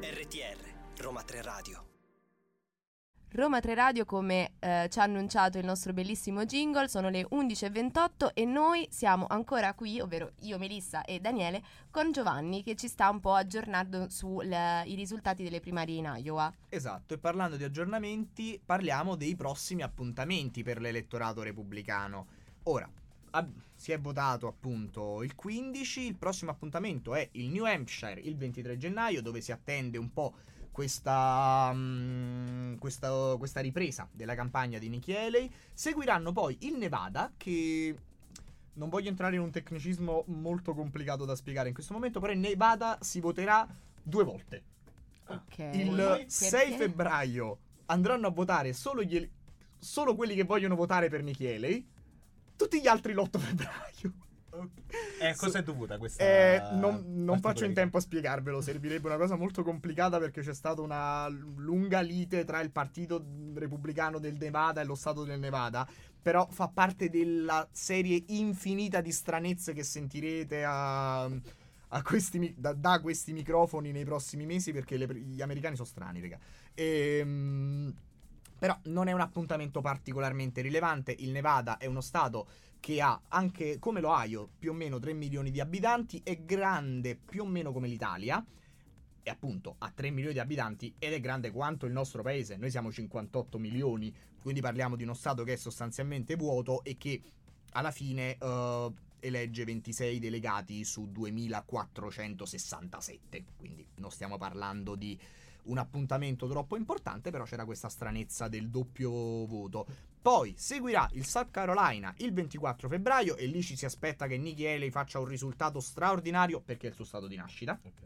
RTR, 0.00 1.02
Roma 1.02 1.22
3 1.22 1.42
Radio. 1.42 1.84
Roma 3.32 3.60
3 3.60 3.74
Radio, 3.74 4.04
come 4.06 4.52
eh, 4.60 4.88
ci 4.90 4.98
ha 4.98 5.02
annunciato 5.02 5.58
il 5.58 5.64
nostro 5.66 5.92
bellissimo 5.92 6.46
jingle, 6.46 6.88
sono 6.88 7.10
le 7.10 7.26
11.28 7.30 8.30
e 8.32 8.46
noi 8.46 8.86
siamo 8.90 9.26
ancora 9.28 9.74
qui, 9.74 10.00
ovvero 10.00 10.32
io, 10.40 10.56
Melissa 10.56 11.04
e 11.04 11.20
Daniele, 11.20 11.62
con 11.90 12.12
Giovanni 12.12 12.62
che 12.62 12.76
ci 12.76 12.88
sta 12.88 13.10
un 13.10 13.20
po' 13.20 13.34
aggiornando 13.34 14.08
sui 14.08 14.48
risultati 14.94 15.42
delle 15.42 15.60
primarie 15.60 15.98
in 15.98 16.14
Iowa. 16.22 16.50
Esatto, 16.70 17.12
e 17.12 17.18
parlando 17.18 17.56
di 17.56 17.64
aggiornamenti, 17.64 18.58
parliamo 18.64 19.16
dei 19.16 19.34
prossimi 19.36 19.82
appuntamenti 19.82 20.62
per 20.62 20.80
l'elettorato 20.80 21.42
repubblicano. 21.42 22.26
Ora, 22.64 22.88
ab- 23.34 23.60
si 23.74 23.92
è 23.92 24.00
votato 24.00 24.46
appunto 24.46 25.22
il 25.22 25.34
15, 25.34 26.06
il 26.06 26.16
prossimo 26.16 26.50
appuntamento 26.50 27.14
è 27.14 27.28
il 27.32 27.50
New 27.50 27.64
Hampshire 27.64 28.20
il 28.20 28.36
23 28.36 28.76
gennaio, 28.76 29.20
dove 29.20 29.40
si 29.40 29.52
attende 29.52 29.98
un 29.98 30.12
po' 30.12 30.34
questa, 30.70 31.70
mm, 31.72 32.76
questa, 32.76 33.36
questa 33.36 33.60
ripresa 33.60 34.08
della 34.10 34.34
campagna 34.34 34.78
di 34.78 34.88
Nikki 34.88 35.14
Haley. 35.14 35.50
Seguiranno 35.72 36.32
poi 36.32 36.56
il 36.60 36.76
Nevada, 36.76 37.32
che 37.36 37.96
non 38.74 38.88
voglio 38.88 39.08
entrare 39.08 39.36
in 39.36 39.42
un 39.42 39.50
tecnicismo 39.50 40.24
molto 40.28 40.74
complicato 40.74 41.24
da 41.24 41.36
spiegare 41.36 41.68
in 41.68 41.74
questo 41.74 41.92
momento, 41.92 42.20
però 42.20 42.32
in 42.32 42.40
Nevada 42.40 42.98
si 43.00 43.20
voterà 43.20 43.66
due 44.02 44.24
volte. 44.24 44.62
Ok. 45.26 45.58
Il 45.58 45.94
Perché? 45.94 46.24
6 46.28 46.76
febbraio 46.76 47.58
andranno 47.86 48.26
a 48.26 48.30
votare 48.30 48.72
solo, 48.72 49.02
gli 49.02 49.28
solo 49.78 50.14
quelli 50.14 50.34
che 50.34 50.44
vogliono 50.44 50.74
votare 50.74 51.08
per 51.08 51.22
Nikki 51.22 51.46
Haley. 51.46 51.86
Tutti 52.64 52.80
gli 52.80 52.86
altri 52.86 53.12
l'8 53.12 53.38
febbraio. 53.38 54.12
Eh, 55.20 55.34
cosa 55.36 55.58
è 55.58 55.62
dovuta 55.62 55.98
questa 55.98 56.22
Eh, 56.22 56.76
non, 56.76 57.24
non 57.24 57.40
faccio 57.40 57.66
in 57.66 57.74
tempo 57.74 57.98
a 57.98 58.00
spiegarvelo, 58.00 58.62
servirebbe 58.62 59.06
una 59.06 59.18
cosa 59.18 59.36
molto 59.36 59.62
complicata 59.62 60.18
perché 60.18 60.40
c'è 60.40 60.54
stata 60.54 60.80
una 60.80 61.28
lunga 61.28 62.00
lite 62.00 62.44
tra 62.44 62.60
il 62.60 62.70
partito 62.70 63.22
repubblicano 63.52 64.18
del 64.18 64.36
Nevada 64.38 64.80
e 64.80 64.84
lo 64.84 64.94
stato 64.94 65.24
del 65.24 65.38
Nevada. 65.40 65.86
Però 66.22 66.48
fa 66.50 66.68
parte 66.68 67.10
della 67.10 67.68
serie 67.70 68.22
infinita 68.28 69.02
di 69.02 69.12
stranezze 69.12 69.74
che 69.74 69.82
sentirete 69.82 70.64
a, 70.64 71.24
a 71.24 72.02
questi, 72.02 72.54
da, 72.56 72.72
da 72.72 72.98
questi 73.00 73.34
microfoni 73.34 73.92
nei 73.92 74.04
prossimi 74.04 74.46
mesi 74.46 74.72
perché 74.72 74.96
le- 74.96 75.14
gli 75.16 75.42
americani 75.42 75.74
sono 75.74 75.88
strani, 75.88 76.22
raga. 76.22 76.38
Ehm, 76.72 77.94
Però 78.64 78.80
non 78.84 79.08
è 79.08 79.12
un 79.12 79.20
appuntamento 79.20 79.82
particolarmente 79.82 80.62
rilevante. 80.62 81.14
Il 81.18 81.32
Nevada 81.32 81.76
è 81.76 81.84
uno 81.84 82.00
stato 82.00 82.48
che 82.80 83.02
ha 83.02 83.20
anche 83.28 83.78
come 83.78 84.00
l'Ohio 84.00 84.48
più 84.58 84.70
o 84.70 84.72
meno 84.72 84.98
3 84.98 85.12
milioni 85.12 85.50
di 85.50 85.60
abitanti, 85.60 86.22
è 86.24 86.34
grande 86.46 87.14
più 87.14 87.42
o 87.42 87.46
meno 87.46 87.72
come 87.72 87.88
l'Italia. 87.88 88.42
E 89.22 89.30
appunto 89.30 89.74
ha 89.80 89.92
3 89.94 90.08
milioni 90.08 90.32
di 90.32 90.40
abitanti 90.40 90.94
ed 90.98 91.12
è 91.12 91.20
grande 91.20 91.50
quanto 91.50 91.84
il 91.84 91.92
nostro 91.92 92.22
paese. 92.22 92.56
Noi 92.56 92.70
siamo 92.70 92.90
58 92.90 93.58
milioni, 93.58 94.10
quindi 94.40 94.62
parliamo 94.62 94.96
di 94.96 95.02
uno 95.02 95.12
stato 95.12 95.44
che 95.44 95.52
è 95.52 95.56
sostanzialmente 95.56 96.34
vuoto 96.34 96.82
e 96.84 96.96
che 96.96 97.20
alla 97.72 97.90
fine 97.90 98.38
eh, 98.38 98.92
elegge 99.20 99.64
26 99.64 100.18
delegati 100.18 100.84
su 100.84 101.10
2467. 101.10 103.44
Quindi 103.58 103.86
non 103.96 104.10
stiamo 104.10 104.38
parlando 104.38 104.94
di 104.94 105.20
un 105.64 105.78
appuntamento 105.78 106.48
troppo 106.48 106.76
importante, 106.76 107.30
però 107.30 107.44
c'era 107.44 107.64
questa 107.64 107.88
stranezza 107.88 108.48
del 108.48 108.68
doppio 108.68 109.10
voto. 109.46 109.86
Poi 110.20 110.54
seguirà 110.56 111.08
il 111.12 111.26
South 111.26 111.50
Carolina 111.50 112.14
il 112.18 112.32
24 112.32 112.88
febbraio 112.88 113.36
e 113.36 113.46
lì 113.46 113.62
ci 113.62 113.76
si 113.76 113.84
aspetta 113.84 114.26
che 114.26 114.38
Nikki 114.38 114.66
Haley 114.66 114.90
faccia 114.90 115.18
un 115.18 115.26
risultato 115.26 115.80
straordinario 115.80 116.60
perché 116.60 116.86
è 116.86 116.90
il 116.90 116.96
suo 116.96 117.04
stato 117.04 117.26
di 117.26 117.36
nascita. 117.36 117.78
Ok. 117.82 118.02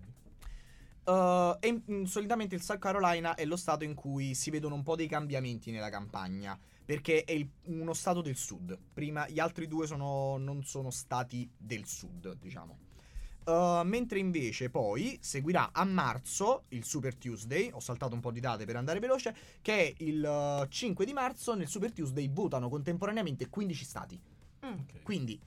Uh, 1.04 1.56
e 1.60 1.82
mm, 1.90 2.04
solitamente 2.04 2.54
il 2.54 2.60
South 2.60 2.80
Carolina 2.80 3.34
è 3.34 3.46
lo 3.46 3.56
stato 3.56 3.82
in 3.82 3.94
cui 3.94 4.34
si 4.34 4.50
vedono 4.50 4.74
un 4.74 4.82
po' 4.82 4.94
dei 4.94 5.06
cambiamenti 5.06 5.70
nella 5.70 5.88
campagna. 5.88 6.58
Perché 6.84 7.24
è 7.24 7.32
il- 7.32 7.50
uno 7.66 7.92
stato 7.92 8.22
del 8.22 8.36
sud. 8.36 8.76
Prima 8.92 9.28
gli 9.28 9.38
altri 9.38 9.68
due 9.68 9.86
sono- 9.86 10.38
non 10.38 10.64
sono 10.64 10.90
stati 10.90 11.48
del 11.56 11.86
sud, 11.86 12.34
diciamo. 12.40 12.78
Uh, 13.48 13.80
mentre 13.82 14.18
invece 14.18 14.68
poi 14.68 15.16
seguirà 15.22 15.70
a 15.72 15.82
marzo 15.84 16.64
il 16.68 16.84
Super 16.84 17.14
Tuesday. 17.14 17.70
Ho 17.72 17.80
saltato 17.80 18.14
un 18.14 18.20
po' 18.20 18.30
di 18.30 18.40
date 18.40 18.66
per 18.66 18.76
andare 18.76 18.98
veloce. 18.98 19.34
Che 19.62 19.72
è 19.72 19.94
il 20.04 20.22
uh, 20.22 20.68
5 20.68 21.06
di 21.06 21.14
marzo. 21.14 21.54
Nel 21.54 21.66
Super 21.66 21.90
Tuesday 21.92 22.30
votano 22.30 22.68
contemporaneamente 22.68 23.48
15 23.48 23.84
stati. 23.84 24.20
Mm. 24.66 24.72
Ok. 24.72 25.02
Quindi 25.02 25.40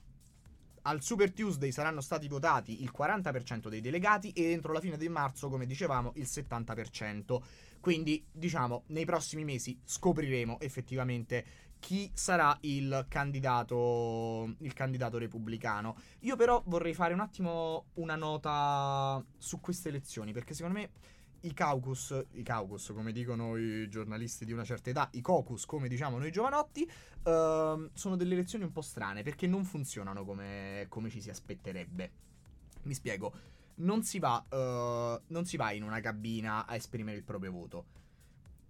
al 0.82 1.00
Super 1.00 1.32
Tuesday 1.32 1.70
saranno 1.70 2.00
stati 2.00 2.26
votati 2.26 2.82
il 2.82 2.92
40% 2.96 3.68
dei 3.68 3.80
delegati 3.80 4.32
e 4.32 4.50
entro 4.50 4.72
la 4.72 4.80
fine 4.80 4.96
di 4.96 5.08
marzo, 5.08 5.48
come 5.48 5.64
dicevamo, 5.64 6.12
il 6.16 6.24
70%. 6.24 7.40
Quindi, 7.78 8.24
diciamo, 8.32 8.82
nei 8.88 9.04
prossimi 9.04 9.44
mesi 9.44 9.78
scopriremo 9.84 10.58
effettivamente 10.58 11.44
chi 11.82 12.08
sarà 12.14 12.56
il 12.60 13.06
candidato 13.08 14.54
il 14.58 14.72
candidato 14.72 15.18
repubblicano. 15.18 15.96
Io 16.20 16.36
però 16.36 16.62
vorrei 16.66 16.94
fare 16.94 17.12
un 17.12 17.18
attimo 17.18 17.86
una 17.94 18.14
nota 18.14 19.22
su 19.36 19.60
queste 19.60 19.88
elezioni 19.88 20.32
perché 20.32 20.54
secondo 20.54 20.78
me 20.78 20.90
i 21.40 21.52
caucus, 21.52 22.16
i 22.34 22.44
caucus 22.44 22.92
come 22.94 23.10
dicono 23.10 23.56
i 23.56 23.88
giornalisti 23.88 24.44
di 24.44 24.52
una 24.52 24.62
certa 24.62 24.90
età, 24.90 25.08
i 25.14 25.20
caucus 25.20 25.66
come 25.66 25.88
diciamo 25.88 26.18
noi 26.18 26.30
giovanotti, 26.30 26.88
ehm, 27.24 27.90
sono 27.92 28.14
delle 28.14 28.34
elezioni 28.34 28.62
un 28.62 28.70
po' 28.70 28.80
strane 28.80 29.24
perché 29.24 29.48
non 29.48 29.64
funzionano 29.64 30.24
come, 30.24 30.86
come 30.88 31.10
ci 31.10 31.20
si 31.20 31.30
aspetterebbe. 31.30 32.10
Mi 32.84 32.94
spiego, 32.94 33.32
non 33.76 34.04
si, 34.04 34.20
va, 34.20 34.44
eh, 34.48 35.20
non 35.26 35.44
si 35.44 35.56
va 35.56 35.72
in 35.72 35.82
una 35.82 35.98
cabina 35.98 36.64
a 36.64 36.76
esprimere 36.76 37.16
il 37.16 37.24
proprio 37.24 37.50
voto. 37.50 37.86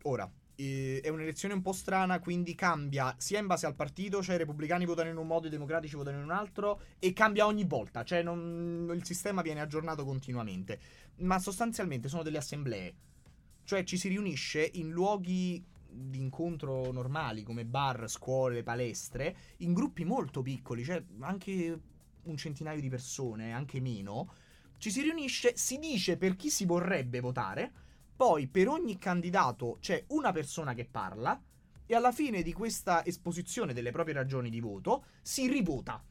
Ora, 0.04 0.28
eh, 0.62 1.00
è 1.00 1.08
un'elezione 1.08 1.54
un 1.54 1.62
po' 1.62 1.72
strana, 1.72 2.18
quindi 2.20 2.54
cambia 2.54 3.14
sia 3.18 3.38
in 3.38 3.46
base 3.46 3.66
al 3.66 3.74
partito, 3.74 4.22
cioè 4.22 4.36
i 4.36 4.38
repubblicani 4.38 4.84
votano 4.84 5.10
in 5.10 5.16
un 5.16 5.26
modo, 5.26 5.46
i 5.46 5.50
democratici 5.50 5.96
votano 5.96 6.18
in 6.18 6.24
un 6.24 6.30
altro, 6.30 6.82
e 6.98 7.12
cambia 7.12 7.46
ogni 7.46 7.64
volta, 7.64 8.04
cioè 8.04 8.22
non- 8.22 8.90
il 8.94 9.04
sistema 9.04 9.42
viene 9.42 9.60
aggiornato 9.60 10.04
continuamente. 10.04 10.80
Ma 11.18 11.38
sostanzialmente 11.38 12.08
sono 12.08 12.22
delle 12.22 12.38
assemblee, 12.38 12.94
cioè 13.64 13.84
ci 13.84 13.96
si 13.96 14.08
riunisce 14.08 14.68
in 14.74 14.90
luoghi 14.90 15.64
di 15.92 16.18
incontro 16.18 16.90
normali 16.90 17.42
come 17.42 17.64
bar, 17.64 18.08
scuole, 18.08 18.62
palestre, 18.62 19.36
in 19.58 19.74
gruppi 19.74 20.04
molto 20.04 20.42
piccoli, 20.42 20.84
cioè 20.84 21.04
anche 21.20 21.80
un 22.22 22.36
centinaio 22.36 22.80
di 22.80 22.88
persone, 22.88 23.52
anche 23.52 23.80
meno. 23.80 24.32
Ci 24.78 24.90
si 24.90 25.02
riunisce, 25.02 25.52
si 25.56 25.78
dice 25.78 26.16
per 26.16 26.34
chi 26.34 26.50
si 26.50 26.64
vorrebbe 26.64 27.20
votare, 27.20 27.72
poi 28.14 28.46
per 28.48 28.68
ogni 28.68 28.98
candidato 28.98 29.78
c'è 29.80 30.04
una 30.08 30.32
persona 30.32 30.74
che 30.74 30.84
parla 30.84 31.40
e 31.86 31.94
alla 31.94 32.12
fine 32.12 32.42
di 32.42 32.52
questa 32.52 33.04
esposizione 33.04 33.72
delle 33.72 33.90
proprie 33.90 34.14
ragioni 34.14 34.50
di 34.50 34.60
voto 34.60 35.04
si 35.22 35.48
rivota 35.48 36.02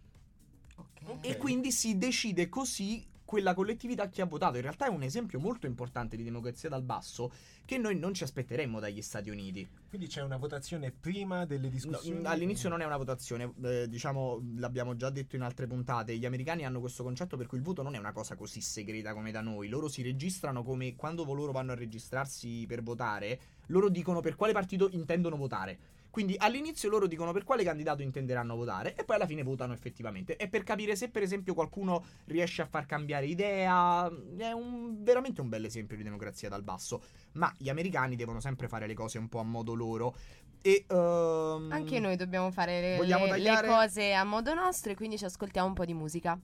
Ok. 0.75 1.17
e 1.22 1.38
quindi 1.38 1.72
si 1.72 1.98
decide 1.98 2.50
così 2.50 3.05
quella 3.31 3.53
collettività 3.53 4.10
che 4.10 4.21
ha 4.21 4.25
votato. 4.25 4.58
In 4.58 4.63
realtà 4.63 4.88
è 4.88 4.89
un 4.89 5.03
esempio 5.03 5.39
molto 5.39 5.65
importante 5.65 6.17
di 6.17 6.23
democrazia 6.25 6.67
dal 6.67 6.84
basso 6.84 7.32
che 7.63 7.77
noi 7.77 7.97
non 7.97 8.13
ci 8.13 8.23
aspetteremmo 8.23 8.82
dagli 8.82 9.01
Stati 9.01 9.29
Uniti. 9.29 9.65
Quindi 9.88 10.08
c'è 10.08 10.21
una 10.21 10.36
votazione 10.36 10.91
prima 10.91 11.45
delle 11.45 11.67
No, 11.67 11.69
discussioni? 11.69 12.25
all'inizio 12.25 12.67
non 12.67 12.82
è 12.82 12.86
una 12.86 12.97
votazione, 12.97 13.53
eh, 13.63 13.88
diciamo, 13.88 14.41
l'abbiamo 14.58 14.97
già 14.97 15.10
detto 15.10 15.38
in 15.38 15.43
altre 15.43 15.65
puntate, 15.65 16.17
gli 16.17 16.25
americani 16.25 16.65
hanno 16.65 16.82
questo 16.82 17.03
concetto 17.03 17.38
per 17.38 17.47
cui 17.47 17.58
il 17.58 17.63
voto 17.63 17.82
non 17.84 17.95
è 17.95 17.97
una 17.99 18.12
cosa 18.12 18.36
così 18.36 18.60
segreta 18.60 19.13
come 19.13 19.32
da 19.32 19.39
noi, 19.39 19.69
loro 19.69 19.88
si 19.88 20.01
registrano 20.01 20.62
come 20.62 20.97
quando 20.97 21.23
loro 21.23 21.53
vanno 21.53 21.71
a 21.71 21.75
registrarsi 21.75 22.65
per 22.67 22.84
votare, 22.84 23.39
loro 23.67 23.88
dicono 23.88 24.19
per 24.19 24.36
quale 24.36 24.51
partito 24.51 24.89
intendono 24.91 25.38
votare. 25.38 25.79
Quindi 26.12 26.36
all'inizio 26.38 26.89
loro 26.89 27.08
dicono 27.08 27.32
per 27.32 27.43
quale 27.45 27.63
candidato 27.63 28.02
intenderanno 28.02 28.56
votare 28.56 28.95
e 28.95 29.04
poi 29.06 29.15
alla 29.15 29.26
fine 29.26 29.43
votano 29.43 29.74
effettivamente. 29.74 30.36
E 30.36 30.50
per 30.50 30.63
capire 30.63 30.95
se 30.95 31.10
per 31.10 31.24
esempio 31.24 31.54
qualcuno 31.54 32.04
riesce 32.26 32.62
a 32.62 32.65
far 32.65 32.86
cambiare 32.86 33.26
idea, 33.26 34.08
è 34.38 34.52
un- 34.52 35.02
veramente 35.04 35.39
un 35.41 35.47
bel 35.50 35.63
esempio 35.65 35.95
di 35.95 36.04
democrazia 36.04 36.50
dal 36.50 36.63
basso. 36.63 37.02
Ma 37.34 37.52
gli 37.58 37.69
americani 37.69 38.15
devono 38.17 38.41
sempre 38.41 38.67
fare 38.67 38.88
le 38.88 38.93
cose 38.93 39.17
un 39.17 39.30
po' 39.30 39.39
a 39.39 39.43
modo 39.43 39.74
loro. 39.74 40.15
E 40.62 40.86
ehm, 40.88 41.69
Anche 41.71 42.00
noi 42.00 42.17
dobbiamo 42.17 42.52
fare 42.52 42.97
le, 42.97 43.38
le- 43.38 43.62
cose 43.65 44.13
a 44.13 44.24
modo 44.24 44.54
nostro 44.54 44.91
e 44.91 44.95
quindi 44.95 45.17
ci 45.17 45.26
ascoltiamo 45.26 45.67
un 45.67 45.74
po' 45.74 45.86
di 45.86 45.93
musica. 45.93 46.39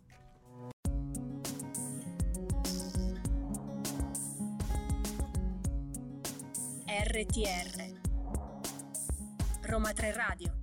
RTR 6.88 7.97
Roma 9.68 9.92
3 9.94 10.14
Radio 10.14 10.57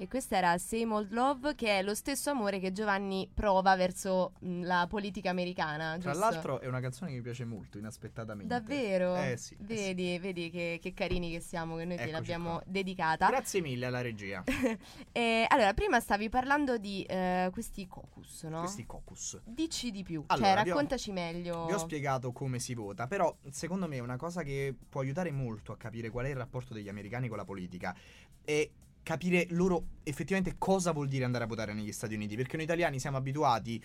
E 0.00 0.08
questa 0.08 0.38
era 0.38 0.56
Same 0.56 0.94
Old 0.94 1.12
Love, 1.12 1.54
che 1.54 1.80
è 1.80 1.82
lo 1.82 1.94
stesso 1.94 2.30
amore 2.30 2.58
che 2.58 2.72
Giovanni 2.72 3.28
prova 3.30 3.76
verso 3.76 4.32
mh, 4.38 4.62
la 4.64 4.86
politica 4.88 5.28
americana. 5.28 5.98
Tra 5.98 6.12
giusto? 6.12 6.26
l'altro 6.26 6.60
è 6.62 6.66
una 6.68 6.80
canzone 6.80 7.10
che 7.10 7.16
mi 7.18 7.22
piace 7.22 7.44
molto, 7.44 7.76
inaspettatamente. 7.76 8.48
Davvero? 8.48 9.14
Eh 9.16 9.36
sì. 9.36 9.52
eh 9.52 9.56
sì. 9.56 9.56
Vedi, 9.58 10.18
vedi 10.18 10.48
che, 10.48 10.78
che 10.80 10.94
carini 10.94 11.30
che 11.30 11.40
siamo, 11.40 11.76
che 11.76 11.84
noi 11.84 11.96
te 11.96 12.04
Eccoci 12.04 12.14
l'abbiamo 12.14 12.52
qua. 12.52 12.62
dedicata. 12.64 13.28
Grazie 13.28 13.60
mille 13.60 13.84
alla 13.84 14.00
regia. 14.00 14.42
E, 15.12 15.44
allora, 15.48 15.74
prima 15.74 16.00
stavi 16.00 16.30
parlando 16.30 16.78
di 16.78 17.02
eh, 17.02 17.50
questi 17.52 17.86
caucus, 17.86 18.44
no? 18.44 18.60
Questi 18.60 18.86
caucus. 18.86 19.38
Dici 19.44 19.90
di 19.90 20.02
più, 20.02 20.22
Allora, 20.28 20.46
cioè 20.54 20.62
vi 20.62 20.70
ho- 20.70 20.72
raccontaci 20.72 21.12
meglio. 21.12 21.66
Vi 21.66 21.72
ho 21.72 21.78
spiegato 21.78 22.32
come 22.32 22.58
si 22.58 22.72
vota, 22.72 23.06
però 23.06 23.36
secondo 23.50 23.86
me 23.86 23.98
una 23.98 24.16
cosa 24.16 24.42
che 24.42 24.74
può 24.88 25.02
aiutare 25.02 25.30
molto 25.30 25.72
a 25.72 25.76
capire 25.76 26.08
qual 26.08 26.24
è 26.24 26.30
il 26.30 26.36
rapporto 26.36 26.72
degli 26.72 26.88
americani 26.88 27.28
con 27.28 27.36
la 27.36 27.44
politica 27.44 27.94
è 28.42 28.68
capire 29.02 29.46
loro 29.50 29.86
effettivamente 30.02 30.56
cosa 30.58 30.92
vuol 30.92 31.08
dire 31.08 31.24
andare 31.24 31.44
a 31.44 31.46
votare 31.46 31.72
negli 31.74 31.92
Stati 31.92 32.14
Uniti, 32.14 32.36
perché 32.36 32.56
noi 32.56 32.64
italiani 32.64 32.98
siamo 32.98 33.16
abituati 33.16 33.82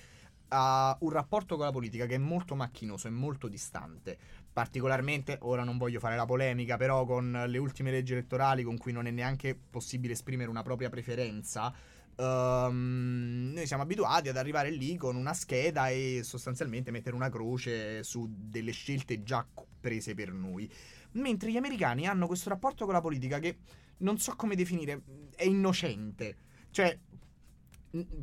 a 0.50 0.96
un 1.02 1.10
rapporto 1.10 1.56
con 1.56 1.66
la 1.66 1.72
politica 1.72 2.06
che 2.06 2.16
è 2.16 2.20
molto 2.20 2.56
macchinoso 2.56 3.08
e 3.08 3.12
molto 3.12 3.48
distante. 3.48 4.18
Particolarmente, 4.52 5.38
ora 5.42 5.64
non 5.64 5.78
voglio 5.78 6.00
fare 6.00 6.16
la 6.16 6.26
polemica, 6.26 6.78
però 6.78 7.06
con 7.06 7.46
le 7.48 7.58
ultime 7.58 7.92
leggi 7.92 8.14
elettorali 8.14 8.64
con 8.64 8.78
cui 8.78 8.92
non 8.92 9.08
è 9.08 9.12
neanche 9.12 9.58
possibile 9.70 10.14
esprimere 10.14 10.50
una 10.50 10.64
propria 10.64 10.90
preferenza, 10.90 11.74
ehm, 12.16 13.52
noi 13.54 13.66
siamo 13.68 13.84
abituati 13.84 14.30
ad 14.30 14.38
arrivare 14.38 14.70
lì 14.70 14.96
con 14.96 15.16
una 15.16 15.34
scheda 15.34 15.90
e 15.90 16.22
sostanzialmente 16.24 16.92
mettere 16.92 17.16
una 17.16 17.30
croce 17.30 18.04
su 18.04 18.28
delle 18.30 18.72
scelte 18.72 19.24
già 19.24 19.46
prese 19.80 20.14
per 20.14 20.32
noi. 20.32 20.72
Mentre 21.14 21.52
gli 21.52 21.58
americani 21.58 22.08
hanno 22.08 22.28
questo 22.28 22.50
rapporto 22.50 22.86
con 22.86 22.94
la 22.94 23.02
politica 23.02 23.40
che 23.40 23.58
non 23.98 24.18
so 24.18 24.36
come 24.36 24.56
definire, 24.56 25.02
è 25.36 25.44
innocente. 25.44 26.38
Cioè, 26.72 26.98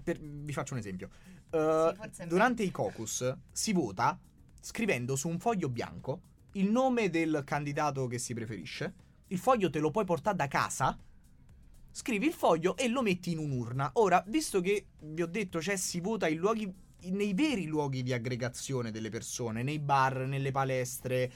per- 0.02 0.18
vi 0.20 0.52
faccio 0.52 0.74
un 0.74 0.80
esempio. 0.80 1.10
Eh, 1.50 1.96
Sì, 2.10 2.26
durante 2.26 2.62
i 2.62 2.70
caucus 2.70 3.36
si 3.50 3.72
vota 3.72 4.18
scrivendo 4.60 5.16
su 5.16 5.28
un 5.28 5.38
foglio 5.38 5.68
bianco 5.68 6.20
il 6.52 6.70
nome 6.70 7.08
del 7.10 7.42
candidato 7.44 8.06
che 8.06 8.18
si 8.18 8.34
preferisce. 8.34 8.94
Il 9.28 9.38
foglio 9.38 9.70
te 9.70 9.78
lo 9.80 9.90
puoi 9.90 10.04
portare 10.04 10.36
da 10.36 10.46
casa. 10.48 10.98
Scrivi 11.90 12.26
il 12.26 12.32
foglio 12.32 12.76
e 12.76 12.88
lo 12.88 13.02
metti 13.02 13.32
in 13.32 13.38
un'urna. 13.38 13.90
Ora, 13.94 14.22
visto 14.26 14.60
che 14.60 14.86
vi 15.00 15.22
ho 15.22 15.26
detto, 15.26 15.60
cioè 15.60 15.76
si 15.76 16.00
vota 16.00 16.26
in 16.28 16.38
luoghi, 16.38 16.72
nei 17.10 17.34
veri 17.34 17.66
luoghi 17.66 18.02
di 18.02 18.12
aggregazione 18.12 18.90
delle 18.90 19.10
persone, 19.10 19.62
nei 19.62 19.78
bar, 19.78 20.26
nelle 20.26 20.50
palestre, 20.52 21.30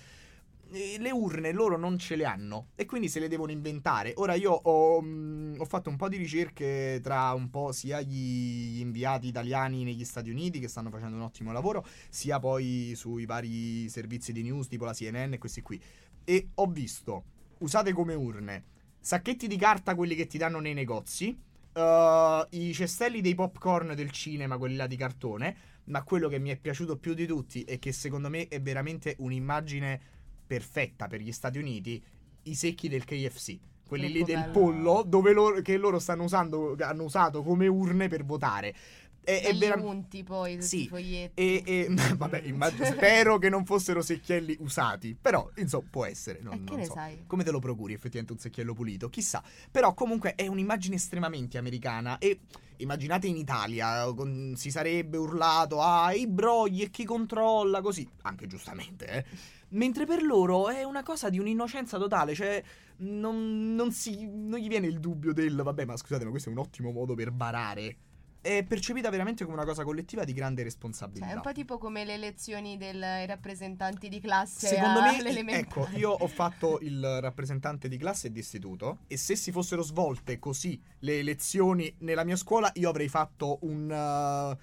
le 0.70 1.10
urne 1.10 1.52
loro 1.52 1.76
non 1.76 1.98
ce 1.98 2.16
le 2.16 2.24
hanno 2.24 2.68
e 2.74 2.86
quindi 2.86 3.08
se 3.08 3.20
le 3.20 3.28
devono 3.28 3.52
inventare. 3.52 4.12
Ora 4.16 4.34
io 4.34 4.52
ho, 4.52 5.00
mh, 5.00 5.56
ho 5.58 5.64
fatto 5.64 5.90
un 5.90 5.96
po' 5.96 6.08
di 6.08 6.16
ricerche 6.16 7.00
tra 7.02 7.32
un 7.32 7.50
po' 7.50 7.72
sia 7.72 8.00
gli 8.00 8.80
inviati 8.80 9.28
italiani 9.28 9.84
negli 9.84 10.04
Stati 10.04 10.30
Uniti 10.30 10.58
che 10.58 10.68
stanno 10.68 10.90
facendo 10.90 11.16
un 11.16 11.22
ottimo 11.22 11.52
lavoro, 11.52 11.86
sia 12.08 12.38
poi 12.38 12.92
sui 12.96 13.26
vari 13.26 13.88
servizi 13.88 14.32
di 14.32 14.42
news 14.42 14.66
tipo 14.68 14.84
la 14.84 14.92
CNN 14.92 15.34
e 15.34 15.38
questi 15.38 15.62
qui. 15.62 15.80
E 16.24 16.48
ho 16.54 16.66
visto, 16.66 17.24
usate 17.58 17.92
come 17.92 18.14
urne, 18.14 18.64
sacchetti 18.98 19.46
di 19.46 19.56
carta 19.56 19.94
quelli 19.94 20.14
che 20.16 20.26
ti 20.26 20.38
danno 20.38 20.58
nei 20.58 20.74
negozi, 20.74 21.28
uh, 21.74 22.46
i 22.50 22.72
cestelli 22.72 23.20
dei 23.20 23.34
popcorn 23.34 23.94
del 23.94 24.10
cinema, 24.10 24.58
quelli 24.58 24.76
là 24.76 24.88
di 24.88 24.96
cartone, 24.96 25.56
ma 25.84 26.02
quello 26.02 26.28
che 26.28 26.40
mi 26.40 26.50
è 26.50 26.56
piaciuto 26.56 26.96
più 26.96 27.14
di 27.14 27.26
tutti 27.26 27.62
e 27.62 27.78
che 27.78 27.92
secondo 27.92 28.28
me 28.28 28.48
è 28.48 28.60
veramente 28.60 29.14
un'immagine 29.18 30.00
perfetta 30.46 31.06
per 31.08 31.20
gli 31.20 31.32
Stati 31.32 31.58
Uniti, 31.58 32.02
i 32.44 32.54
secchi 32.54 32.88
del 32.88 33.04
KFC. 33.04 33.58
Quelli 33.86 34.10
lì 34.10 34.24
del 34.24 34.40
bello. 34.40 34.52
pollo 34.52 35.04
dove 35.06 35.32
loro, 35.32 35.60
che 35.62 35.76
loro 35.76 35.98
stanno 36.00 36.24
usando, 36.24 36.76
hanno 36.80 37.04
usato 37.04 37.42
come 37.42 37.66
urne 37.68 38.08
per 38.08 38.24
votare. 38.24 38.74
È, 39.22 39.40
è 39.40 39.48
Belli 39.48 39.58
vera- 39.58 39.80
unti 39.80 40.22
poi, 40.22 40.62
Sì, 40.62 40.88
e, 40.88 41.30
e- 41.34 41.88
vabbè, 42.16 42.42
immagino, 42.44 42.84
spero 42.84 43.38
che 43.38 43.48
non 43.48 43.64
fossero 43.64 44.00
secchielli 44.00 44.56
usati. 44.60 45.16
Però, 45.20 45.50
insomma, 45.56 45.84
può 45.90 46.04
essere. 46.04 46.38
Non, 46.42 46.64
non 46.68 46.84
so. 46.84 46.94
Come 47.26 47.42
te 47.42 47.50
lo 47.50 47.58
procuri 47.58 47.92
effettivamente 47.92 48.32
un 48.32 48.38
secchiello 48.38 48.72
pulito? 48.72 49.08
Chissà. 49.08 49.42
Però 49.70 49.94
comunque 49.94 50.36
è 50.36 50.46
un'immagine 50.46 50.94
estremamente 50.94 51.58
americana 51.58 52.18
e 52.18 52.38
immaginate 52.78 53.26
in 53.26 53.36
Italia 53.36 54.04
con- 54.14 54.54
si 54.56 54.70
sarebbe 54.70 55.16
urlato 55.16 55.80
ah 55.80 56.12
i 56.12 56.26
brogli 56.28 56.82
e 56.82 56.90
chi 56.90 57.04
controlla 57.04 57.80
così, 57.80 58.08
anche 58.22 58.46
giustamente, 58.46 59.06
eh. 59.06 59.24
Mentre 59.70 60.06
per 60.06 60.22
loro 60.22 60.68
è 60.68 60.84
una 60.84 61.02
cosa 61.02 61.28
di 61.28 61.38
un'innocenza 61.38 61.98
totale, 61.98 62.34
cioè 62.34 62.62
non, 62.98 63.74
non 63.74 63.90
si, 63.92 64.26
non 64.26 64.58
gli 64.58 64.68
viene 64.68 64.86
il 64.86 65.00
dubbio 65.00 65.32
del 65.32 65.60
vabbè 65.60 65.84
ma 65.84 65.96
scusate 65.96 66.24
ma 66.24 66.30
questo 66.30 66.50
è 66.50 66.52
un 66.52 66.58
ottimo 66.58 66.92
modo 66.92 67.14
per 67.14 67.32
barare. 67.32 67.96
È 68.40 68.62
percepita 68.62 69.10
veramente 69.10 69.42
come 69.42 69.56
una 69.56 69.64
cosa 69.64 69.82
collettiva 69.82 70.22
di 70.22 70.32
grande 70.32 70.62
responsabilità. 70.62 71.26
Cioè, 71.26 71.34
è 71.34 71.36
un 71.36 71.42
po' 71.42 71.52
tipo 71.52 71.78
come 71.78 72.04
le 72.04 72.14
elezioni 72.14 72.76
dei 72.76 73.26
rappresentanti 73.26 74.08
di 74.08 74.20
classe 74.20 74.68
Secondo 74.68 75.00
me, 75.00 75.58
ecco, 75.58 75.88
io 75.96 76.10
ho 76.12 76.28
fatto 76.28 76.78
il 76.80 77.20
rappresentante 77.20 77.88
di 77.88 77.96
classe 77.96 78.30
d'istituto 78.30 78.98
e 79.08 79.16
se 79.16 79.34
si 79.34 79.50
fossero 79.50 79.82
svolte 79.82 80.38
così 80.38 80.80
le 81.00 81.18
elezioni 81.18 81.92
nella 81.98 82.22
mia 82.22 82.36
scuola, 82.36 82.70
io 82.74 82.88
avrei 82.88 83.08
fatto 83.08 83.58
un... 83.62 83.90
uh, 83.90 84.56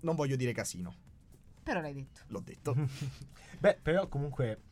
non 0.00 0.14
voglio 0.14 0.36
dire 0.36 0.52
casino, 0.52 0.94
Però 1.70 1.82
l'hai 1.82 1.94
detto. 1.94 2.22
l'ho 2.26 2.40
detto. 2.40 2.74
Beh, 3.60 3.78
però 3.80 4.08
comunque 4.08 4.62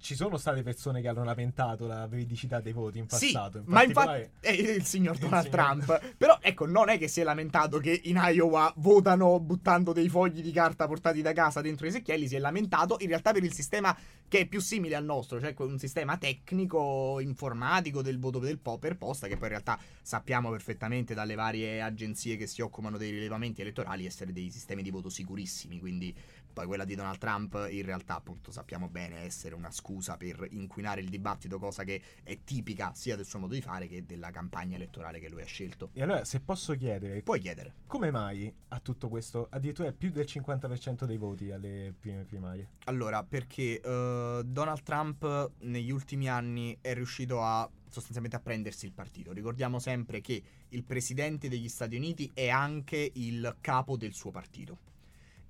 ci 0.00 0.14
sono 0.14 0.38
state 0.38 0.62
persone 0.62 1.00
che 1.02 1.08
hanno 1.08 1.24
lamentato 1.24 1.86
la 1.86 2.06
veridicità 2.06 2.60
dei 2.60 2.72
voti 2.72 2.98
in 2.98 3.08
Sì, 3.08 3.32
passato. 3.32 3.58
in 3.58 3.64
ma 3.66 3.82
infatti 3.84 4.28
è 4.40 4.50
il 4.50 4.84
signor 4.84 5.14
Il 5.16 5.20
Donald 5.20 5.44
signor- 5.50 5.84
Trump. 5.84 6.14
Però 6.16 6.38
ecco, 6.40 6.66
non 6.66 6.88
è 6.88 6.96
che 6.98 7.06
si 7.06 7.20
è 7.20 7.24
lamentato 7.24 7.78
che 7.78 8.00
in 8.04 8.18
Iowa 8.22 8.72
votano 8.78 9.38
buttando 9.40 9.92
dei 9.92 10.08
fogli 10.08 10.40
di 10.42 10.52
carta 10.52 10.86
portati 10.86 11.20
da 11.20 11.32
casa 11.32 11.60
dentro 11.60 11.86
i 11.86 11.90
secchielli, 11.90 12.26
si 12.28 12.36
è 12.36 12.38
lamentato 12.38 12.96
in 13.00 13.08
realtà 13.08 13.32
per 13.32 13.44
il 13.44 13.52
sistema 13.52 13.96
che 14.26 14.40
è 14.40 14.46
più 14.46 14.60
simile 14.60 14.94
al 14.96 15.04
nostro, 15.04 15.38
cioè 15.40 15.54
un 15.58 15.78
sistema 15.78 16.16
tecnico 16.16 17.18
informatico 17.20 18.00
del 18.00 18.18
voto 18.18 18.38
del 18.38 18.58
po- 18.58 18.78
per 18.78 18.96
posta 18.96 19.26
che 19.26 19.34
poi 19.34 19.44
in 19.44 19.50
realtà 19.50 19.78
sappiamo 20.02 20.50
perfettamente 20.50 21.14
dalle 21.14 21.34
varie 21.34 21.82
agenzie 21.82 22.36
che 22.36 22.46
si 22.46 22.62
occupano 22.62 22.96
dei 22.96 23.10
rilevamenti 23.10 23.60
elettorali 23.60 24.06
essere 24.06 24.32
dei 24.32 24.50
sistemi 24.50 24.82
di 24.82 24.90
voto 24.90 25.08
sicurissimi, 25.10 25.78
quindi 25.78 26.14
poi 26.52 26.66
quella 26.66 26.84
di 26.84 26.94
Donald 26.94 27.18
Trump 27.18 27.66
in 27.70 27.84
realtà 27.84 28.16
appunto 28.16 28.50
sappiamo 28.50 28.88
bene 28.88 29.20
essere 29.20 29.54
una 29.54 29.70
scusa 29.90 30.16
per 30.16 30.46
inquinare 30.50 31.00
il 31.00 31.08
dibattito, 31.08 31.58
cosa 31.58 31.82
che 31.82 32.00
è 32.22 32.38
tipica 32.44 32.92
sia 32.94 33.16
del 33.16 33.24
suo 33.24 33.40
modo 33.40 33.54
di 33.54 33.60
fare 33.60 33.88
che 33.88 34.04
della 34.06 34.30
campagna 34.30 34.76
elettorale 34.76 35.18
che 35.18 35.28
lui 35.28 35.42
ha 35.42 35.46
scelto. 35.46 35.90
E 35.94 36.02
allora, 36.02 36.24
se 36.24 36.40
posso 36.40 36.74
chiedere, 36.76 37.22
Puoi 37.22 37.40
chiedere. 37.40 37.74
come 37.86 38.10
mai 38.12 38.52
a 38.68 38.78
tutto 38.78 39.08
questo 39.08 39.48
addirittura 39.50 39.92
più 39.92 40.10
del 40.10 40.26
50% 40.26 41.04
dei 41.04 41.16
voti 41.16 41.50
alle 41.50 41.92
prime 41.98 42.22
primarie? 42.24 42.68
Allora, 42.84 43.24
perché 43.24 43.80
eh, 43.80 44.42
Donald 44.44 44.82
Trump 44.82 45.50
negli 45.60 45.90
ultimi 45.90 46.28
anni 46.28 46.78
è 46.80 46.94
riuscito 46.94 47.42
a 47.42 47.68
sostanzialmente 47.88 48.36
a 48.36 48.40
prendersi 48.40 48.86
il 48.86 48.92
partito. 48.92 49.32
Ricordiamo 49.32 49.80
sempre 49.80 50.20
che 50.20 50.40
il 50.68 50.84
presidente 50.84 51.48
degli 51.48 51.68
Stati 51.68 51.96
Uniti 51.96 52.30
è 52.32 52.48
anche 52.48 53.10
il 53.14 53.56
capo 53.60 53.96
del 53.96 54.12
suo 54.14 54.30
partito. 54.30 54.78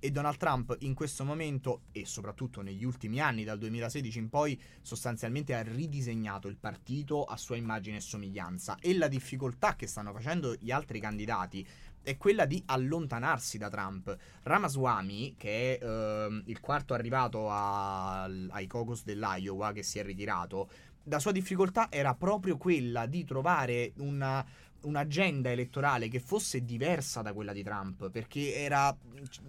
E 0.03 0.09
Donald 0.09 0.37
Trump 0.37 0.77
in 0.79 0.95
questo 0.95 1.23
momento, 1.23 1.81
e 1.91 2.07
soprattutto 2.07 2.63
negli 2.63 2.83
ultimi 2.83 3.19
anni, 3.19 3.43
dal 3.43 3.59
2016 3.59 4.17
in 4.17 4.29
poi, 4.29 4.59
sostanzialmente 4.81 5.53
ha 5.53 5.61
ridisegnato 5.61 6.47
il 6.47 6.57
partito 6.57 7.23
a 7.23 7.37
sua 7.37 7.55
immagine 7.55 7.97
e 7.97 8.01
somiglianza. 8.01 8.77
E 8.79 8.97
la 8.97 9.07
difficoltà 9.07 9.75
che 9.75 9.85
stanno 9.85 10.11
facendo 10.11 10.55
gli 10.59 10.71
altri 10.71 10.99
candidati 10.99 11.63
è 12.01 12.17
quella 12.17 12.45
di 12.45 12.63
allontanarsi 12.65 13.59
da 13.59 13.69
Trump. 13.69 14.17
Ramaswamy, 14.41 15.35
che 15.37 15.77
è 15.77 15.85
ehm, 15.85 16.45
il 16.47 16.59
quarto 16.61 16.95
arrivato 16.95 17.51
al- 17.51 18.49
ai 18.53 18.65
caucus 18.65 19.03
dell'Iowa, 19.03 19.71
che 19.71 19.83
si 19.83 19.99
è 19.99 20.03
ritirato, 20.03 20.67
la 21.05 21.19
sua 21.19 21.31
difficoltà 21.31 21.87
era 21.91 22.13
proprio 22.15 22.57
quella 22.57 23.05
di 23.05 23.23
trovare 23.23 23.93
una, 23.97 24.43
un'agenda 24.83 25.51
elettorale 25.51 26.07
che 26.07 26.19
fosse 26.19 26.63
diversa 26.63 27.21
da 27.21 27.33
quella 27.33 27.53
di 27.53 27.63
Trump, 27.63 28.09
perché 28.09 28.55
era, 28.55 28.95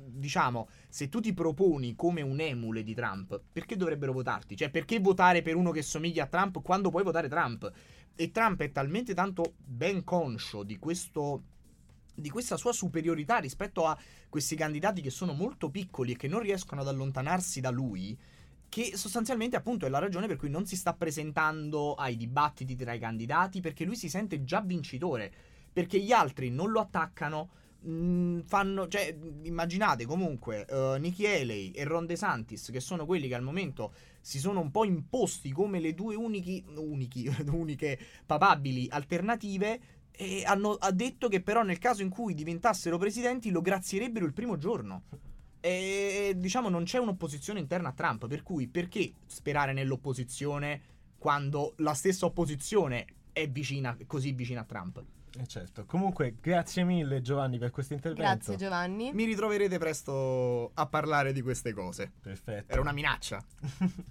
diciamo, 0.07 0.69
se 0.89 1.09
tu 1.09 1.21
ti 1.21 1.33
proponi 1.33 1.95
come 1.95 2.21
un 2.23 2.41
emule 2.41 2.83
di 2.83 2.95
Trump, 2.95 3.41
perché 3.53 3.77
dovrebbero 3.77 4.13
votarti? 4.13 4.57
Cioè, 4.57 4.71
perché 4.71 5.01
votare 5.01 5.43
per 5.43 5.57
uno 5.57 5.71
che 5.71 5.83
somiglia 5.83 6.25
a 6.25 6.29
Trump 6.29 6.63
quando 6.63 6.91
puoi 6.91 7.03
votare 7.03 7.29
Trump? 7.29 7.71
E 8.15 8.31
Trump 8.31 8.61
è 8.61 8.71
talmente 8.73 9.15
tanto 9.15 9.55
ben 9.65 10.05
conscio 10.05 10.63
di 10.63 10.79
questo 10.79 11.43
di 12.15 12.29
questa 12.29 12.59
sua 12.59 12.75
superiorità 12.75 13.39
rispetto 13.39 13.87
a 13.87 13.99
questi 14.29 14.55
candidati 14.55 15.01
che 15.01 15.09
sono 15.09 15.33
molto 15.33 15.71
piccoli 15.71 16.13
e 16.13 16.17
che 16.17 16.29
non 16.29 16.41
riescono 16.41 16.83
ad 16.83 16.89
allontanarsi 16.89 17.61
da 17.61 17.71
lui, 17.71 18.17
che 18.73 18.97
sostanzialmente 18.97 19.55
appunto 19.55 19.85
è 19.85 19.91
la 19.91 19.99
ragione 19.99 20.27
per 20.27 20.39
cui 20.39 20.49
non 20.49 20.65
si 20.65 20.77
sta 20.77 20.95
presentando 20.95 21.93
ai 21.93 22.17
dibattiti 22.17 22.75
tra 22.75 22.95
i 22.95 22.99
candidati 22.99 23.61
perché 23.61 23.85
lui 23.85 23.97
si 23.97 24.09
sente 24.09 24.45
già 24.45 24.63
vincitore, 24.63 25.31
perché 25.71 26.01
gli 26.01 26.11
altri 26.11 26.49
non 26.49 26.71
lo 26.71 26.81
attaccano. 26.81 27.51
mh, 27.81 28.45
Fanno, 28.47 28.89
cioè, 28.89 29.15
immaginate 29.43 30.07
comunque 30.07 30.65
uh, 30.71 30.95
Nikki 30.95 31.27
Haley 31.27 31.73
e 31.73 31.85
Ron 31.85 32.07
DeSantis, 32.07 32.71
che 32.73 32.81
sono 32.81 33.05
quelli 33.05 33.29
che 33.29 33.35
al 33.35 33.43
momento 33.43 33.93
si 34.23 34.39
sono 34.39 34.61
un 34.61 34.71
po' 34.71 34.87
imposti 34.87 35.53
come 35.53 35.79
le 35.79 35.93
due 35.93 36.15
unichi, 36.15 36.65
unichi, 36.75 37.29
uniche 37.53 37.99
papabili 38.25 38.87
alternative. 38.89 39.81
E 40.13 40.45
hanno 40.47 40.77
ha 40.81 40.93
detto 40.93 41.29
che 41.29 41.43
però 41.43 41.63
nel 41.63 41.79
caso 41.79 42.01
in 42.01 42.09
cui 42.09 42.33
diventassero 42.33 42.97
presidenti 42.97 43.51
lo 43.51 43.61
grazierebbero 43.61 44.25
il 44.25 44.33
primo 44.33 44.57
giorno. 44.57 45.03
E 45.65 46.35
diciamo 46.37 46.69
non 46.69 46.83
c'è 46.83 46.99
un'opposizione 46.99 47.61
interna 47.61 47.91
a 47.91 47.93
Trump, 47.93 48.27
per 48.27 48.43
cui 48.43 48.67
perché 48.67 49.13
sperare 49.27 49.73
nell'opposizione 49.73 50.81
quando 51.19 51.75
la 51.77 51.95
stessa 51.95 52.27
opposizione 52.27 53.07
è 53.33 53.49
vicina, 53.49 53.97
così 54.07 54.33
vicina 54.33 54.63
a 54.63 54.65
Trump? 54.65 55.05
Eh 55.39 55.47
certo. 55.47 55.85
Comunque, 55.87 56.37
grazie 56.41 56.85
mille 56.85 57.23
Giovanni 57.23 57.59
per 57.59 57.71
questo 57.71 57.95
intervento. 57.95 58.23
Grazie 58.23 58.57
Giovanni. 58.57 59.13
Mi 59.13 59.25
ritroverete 59.25 59.79
presto 59.79 60.73
a 60.75 60.87
parlare 60.87 61.33
di 61.33 61.41
queste 61.41 61.73
cose. 61.73 62.11
Perfetto. 62.21 62.73
Era 62.73 62.81
una 62.81 62.93
minaccia. 62.93 63.43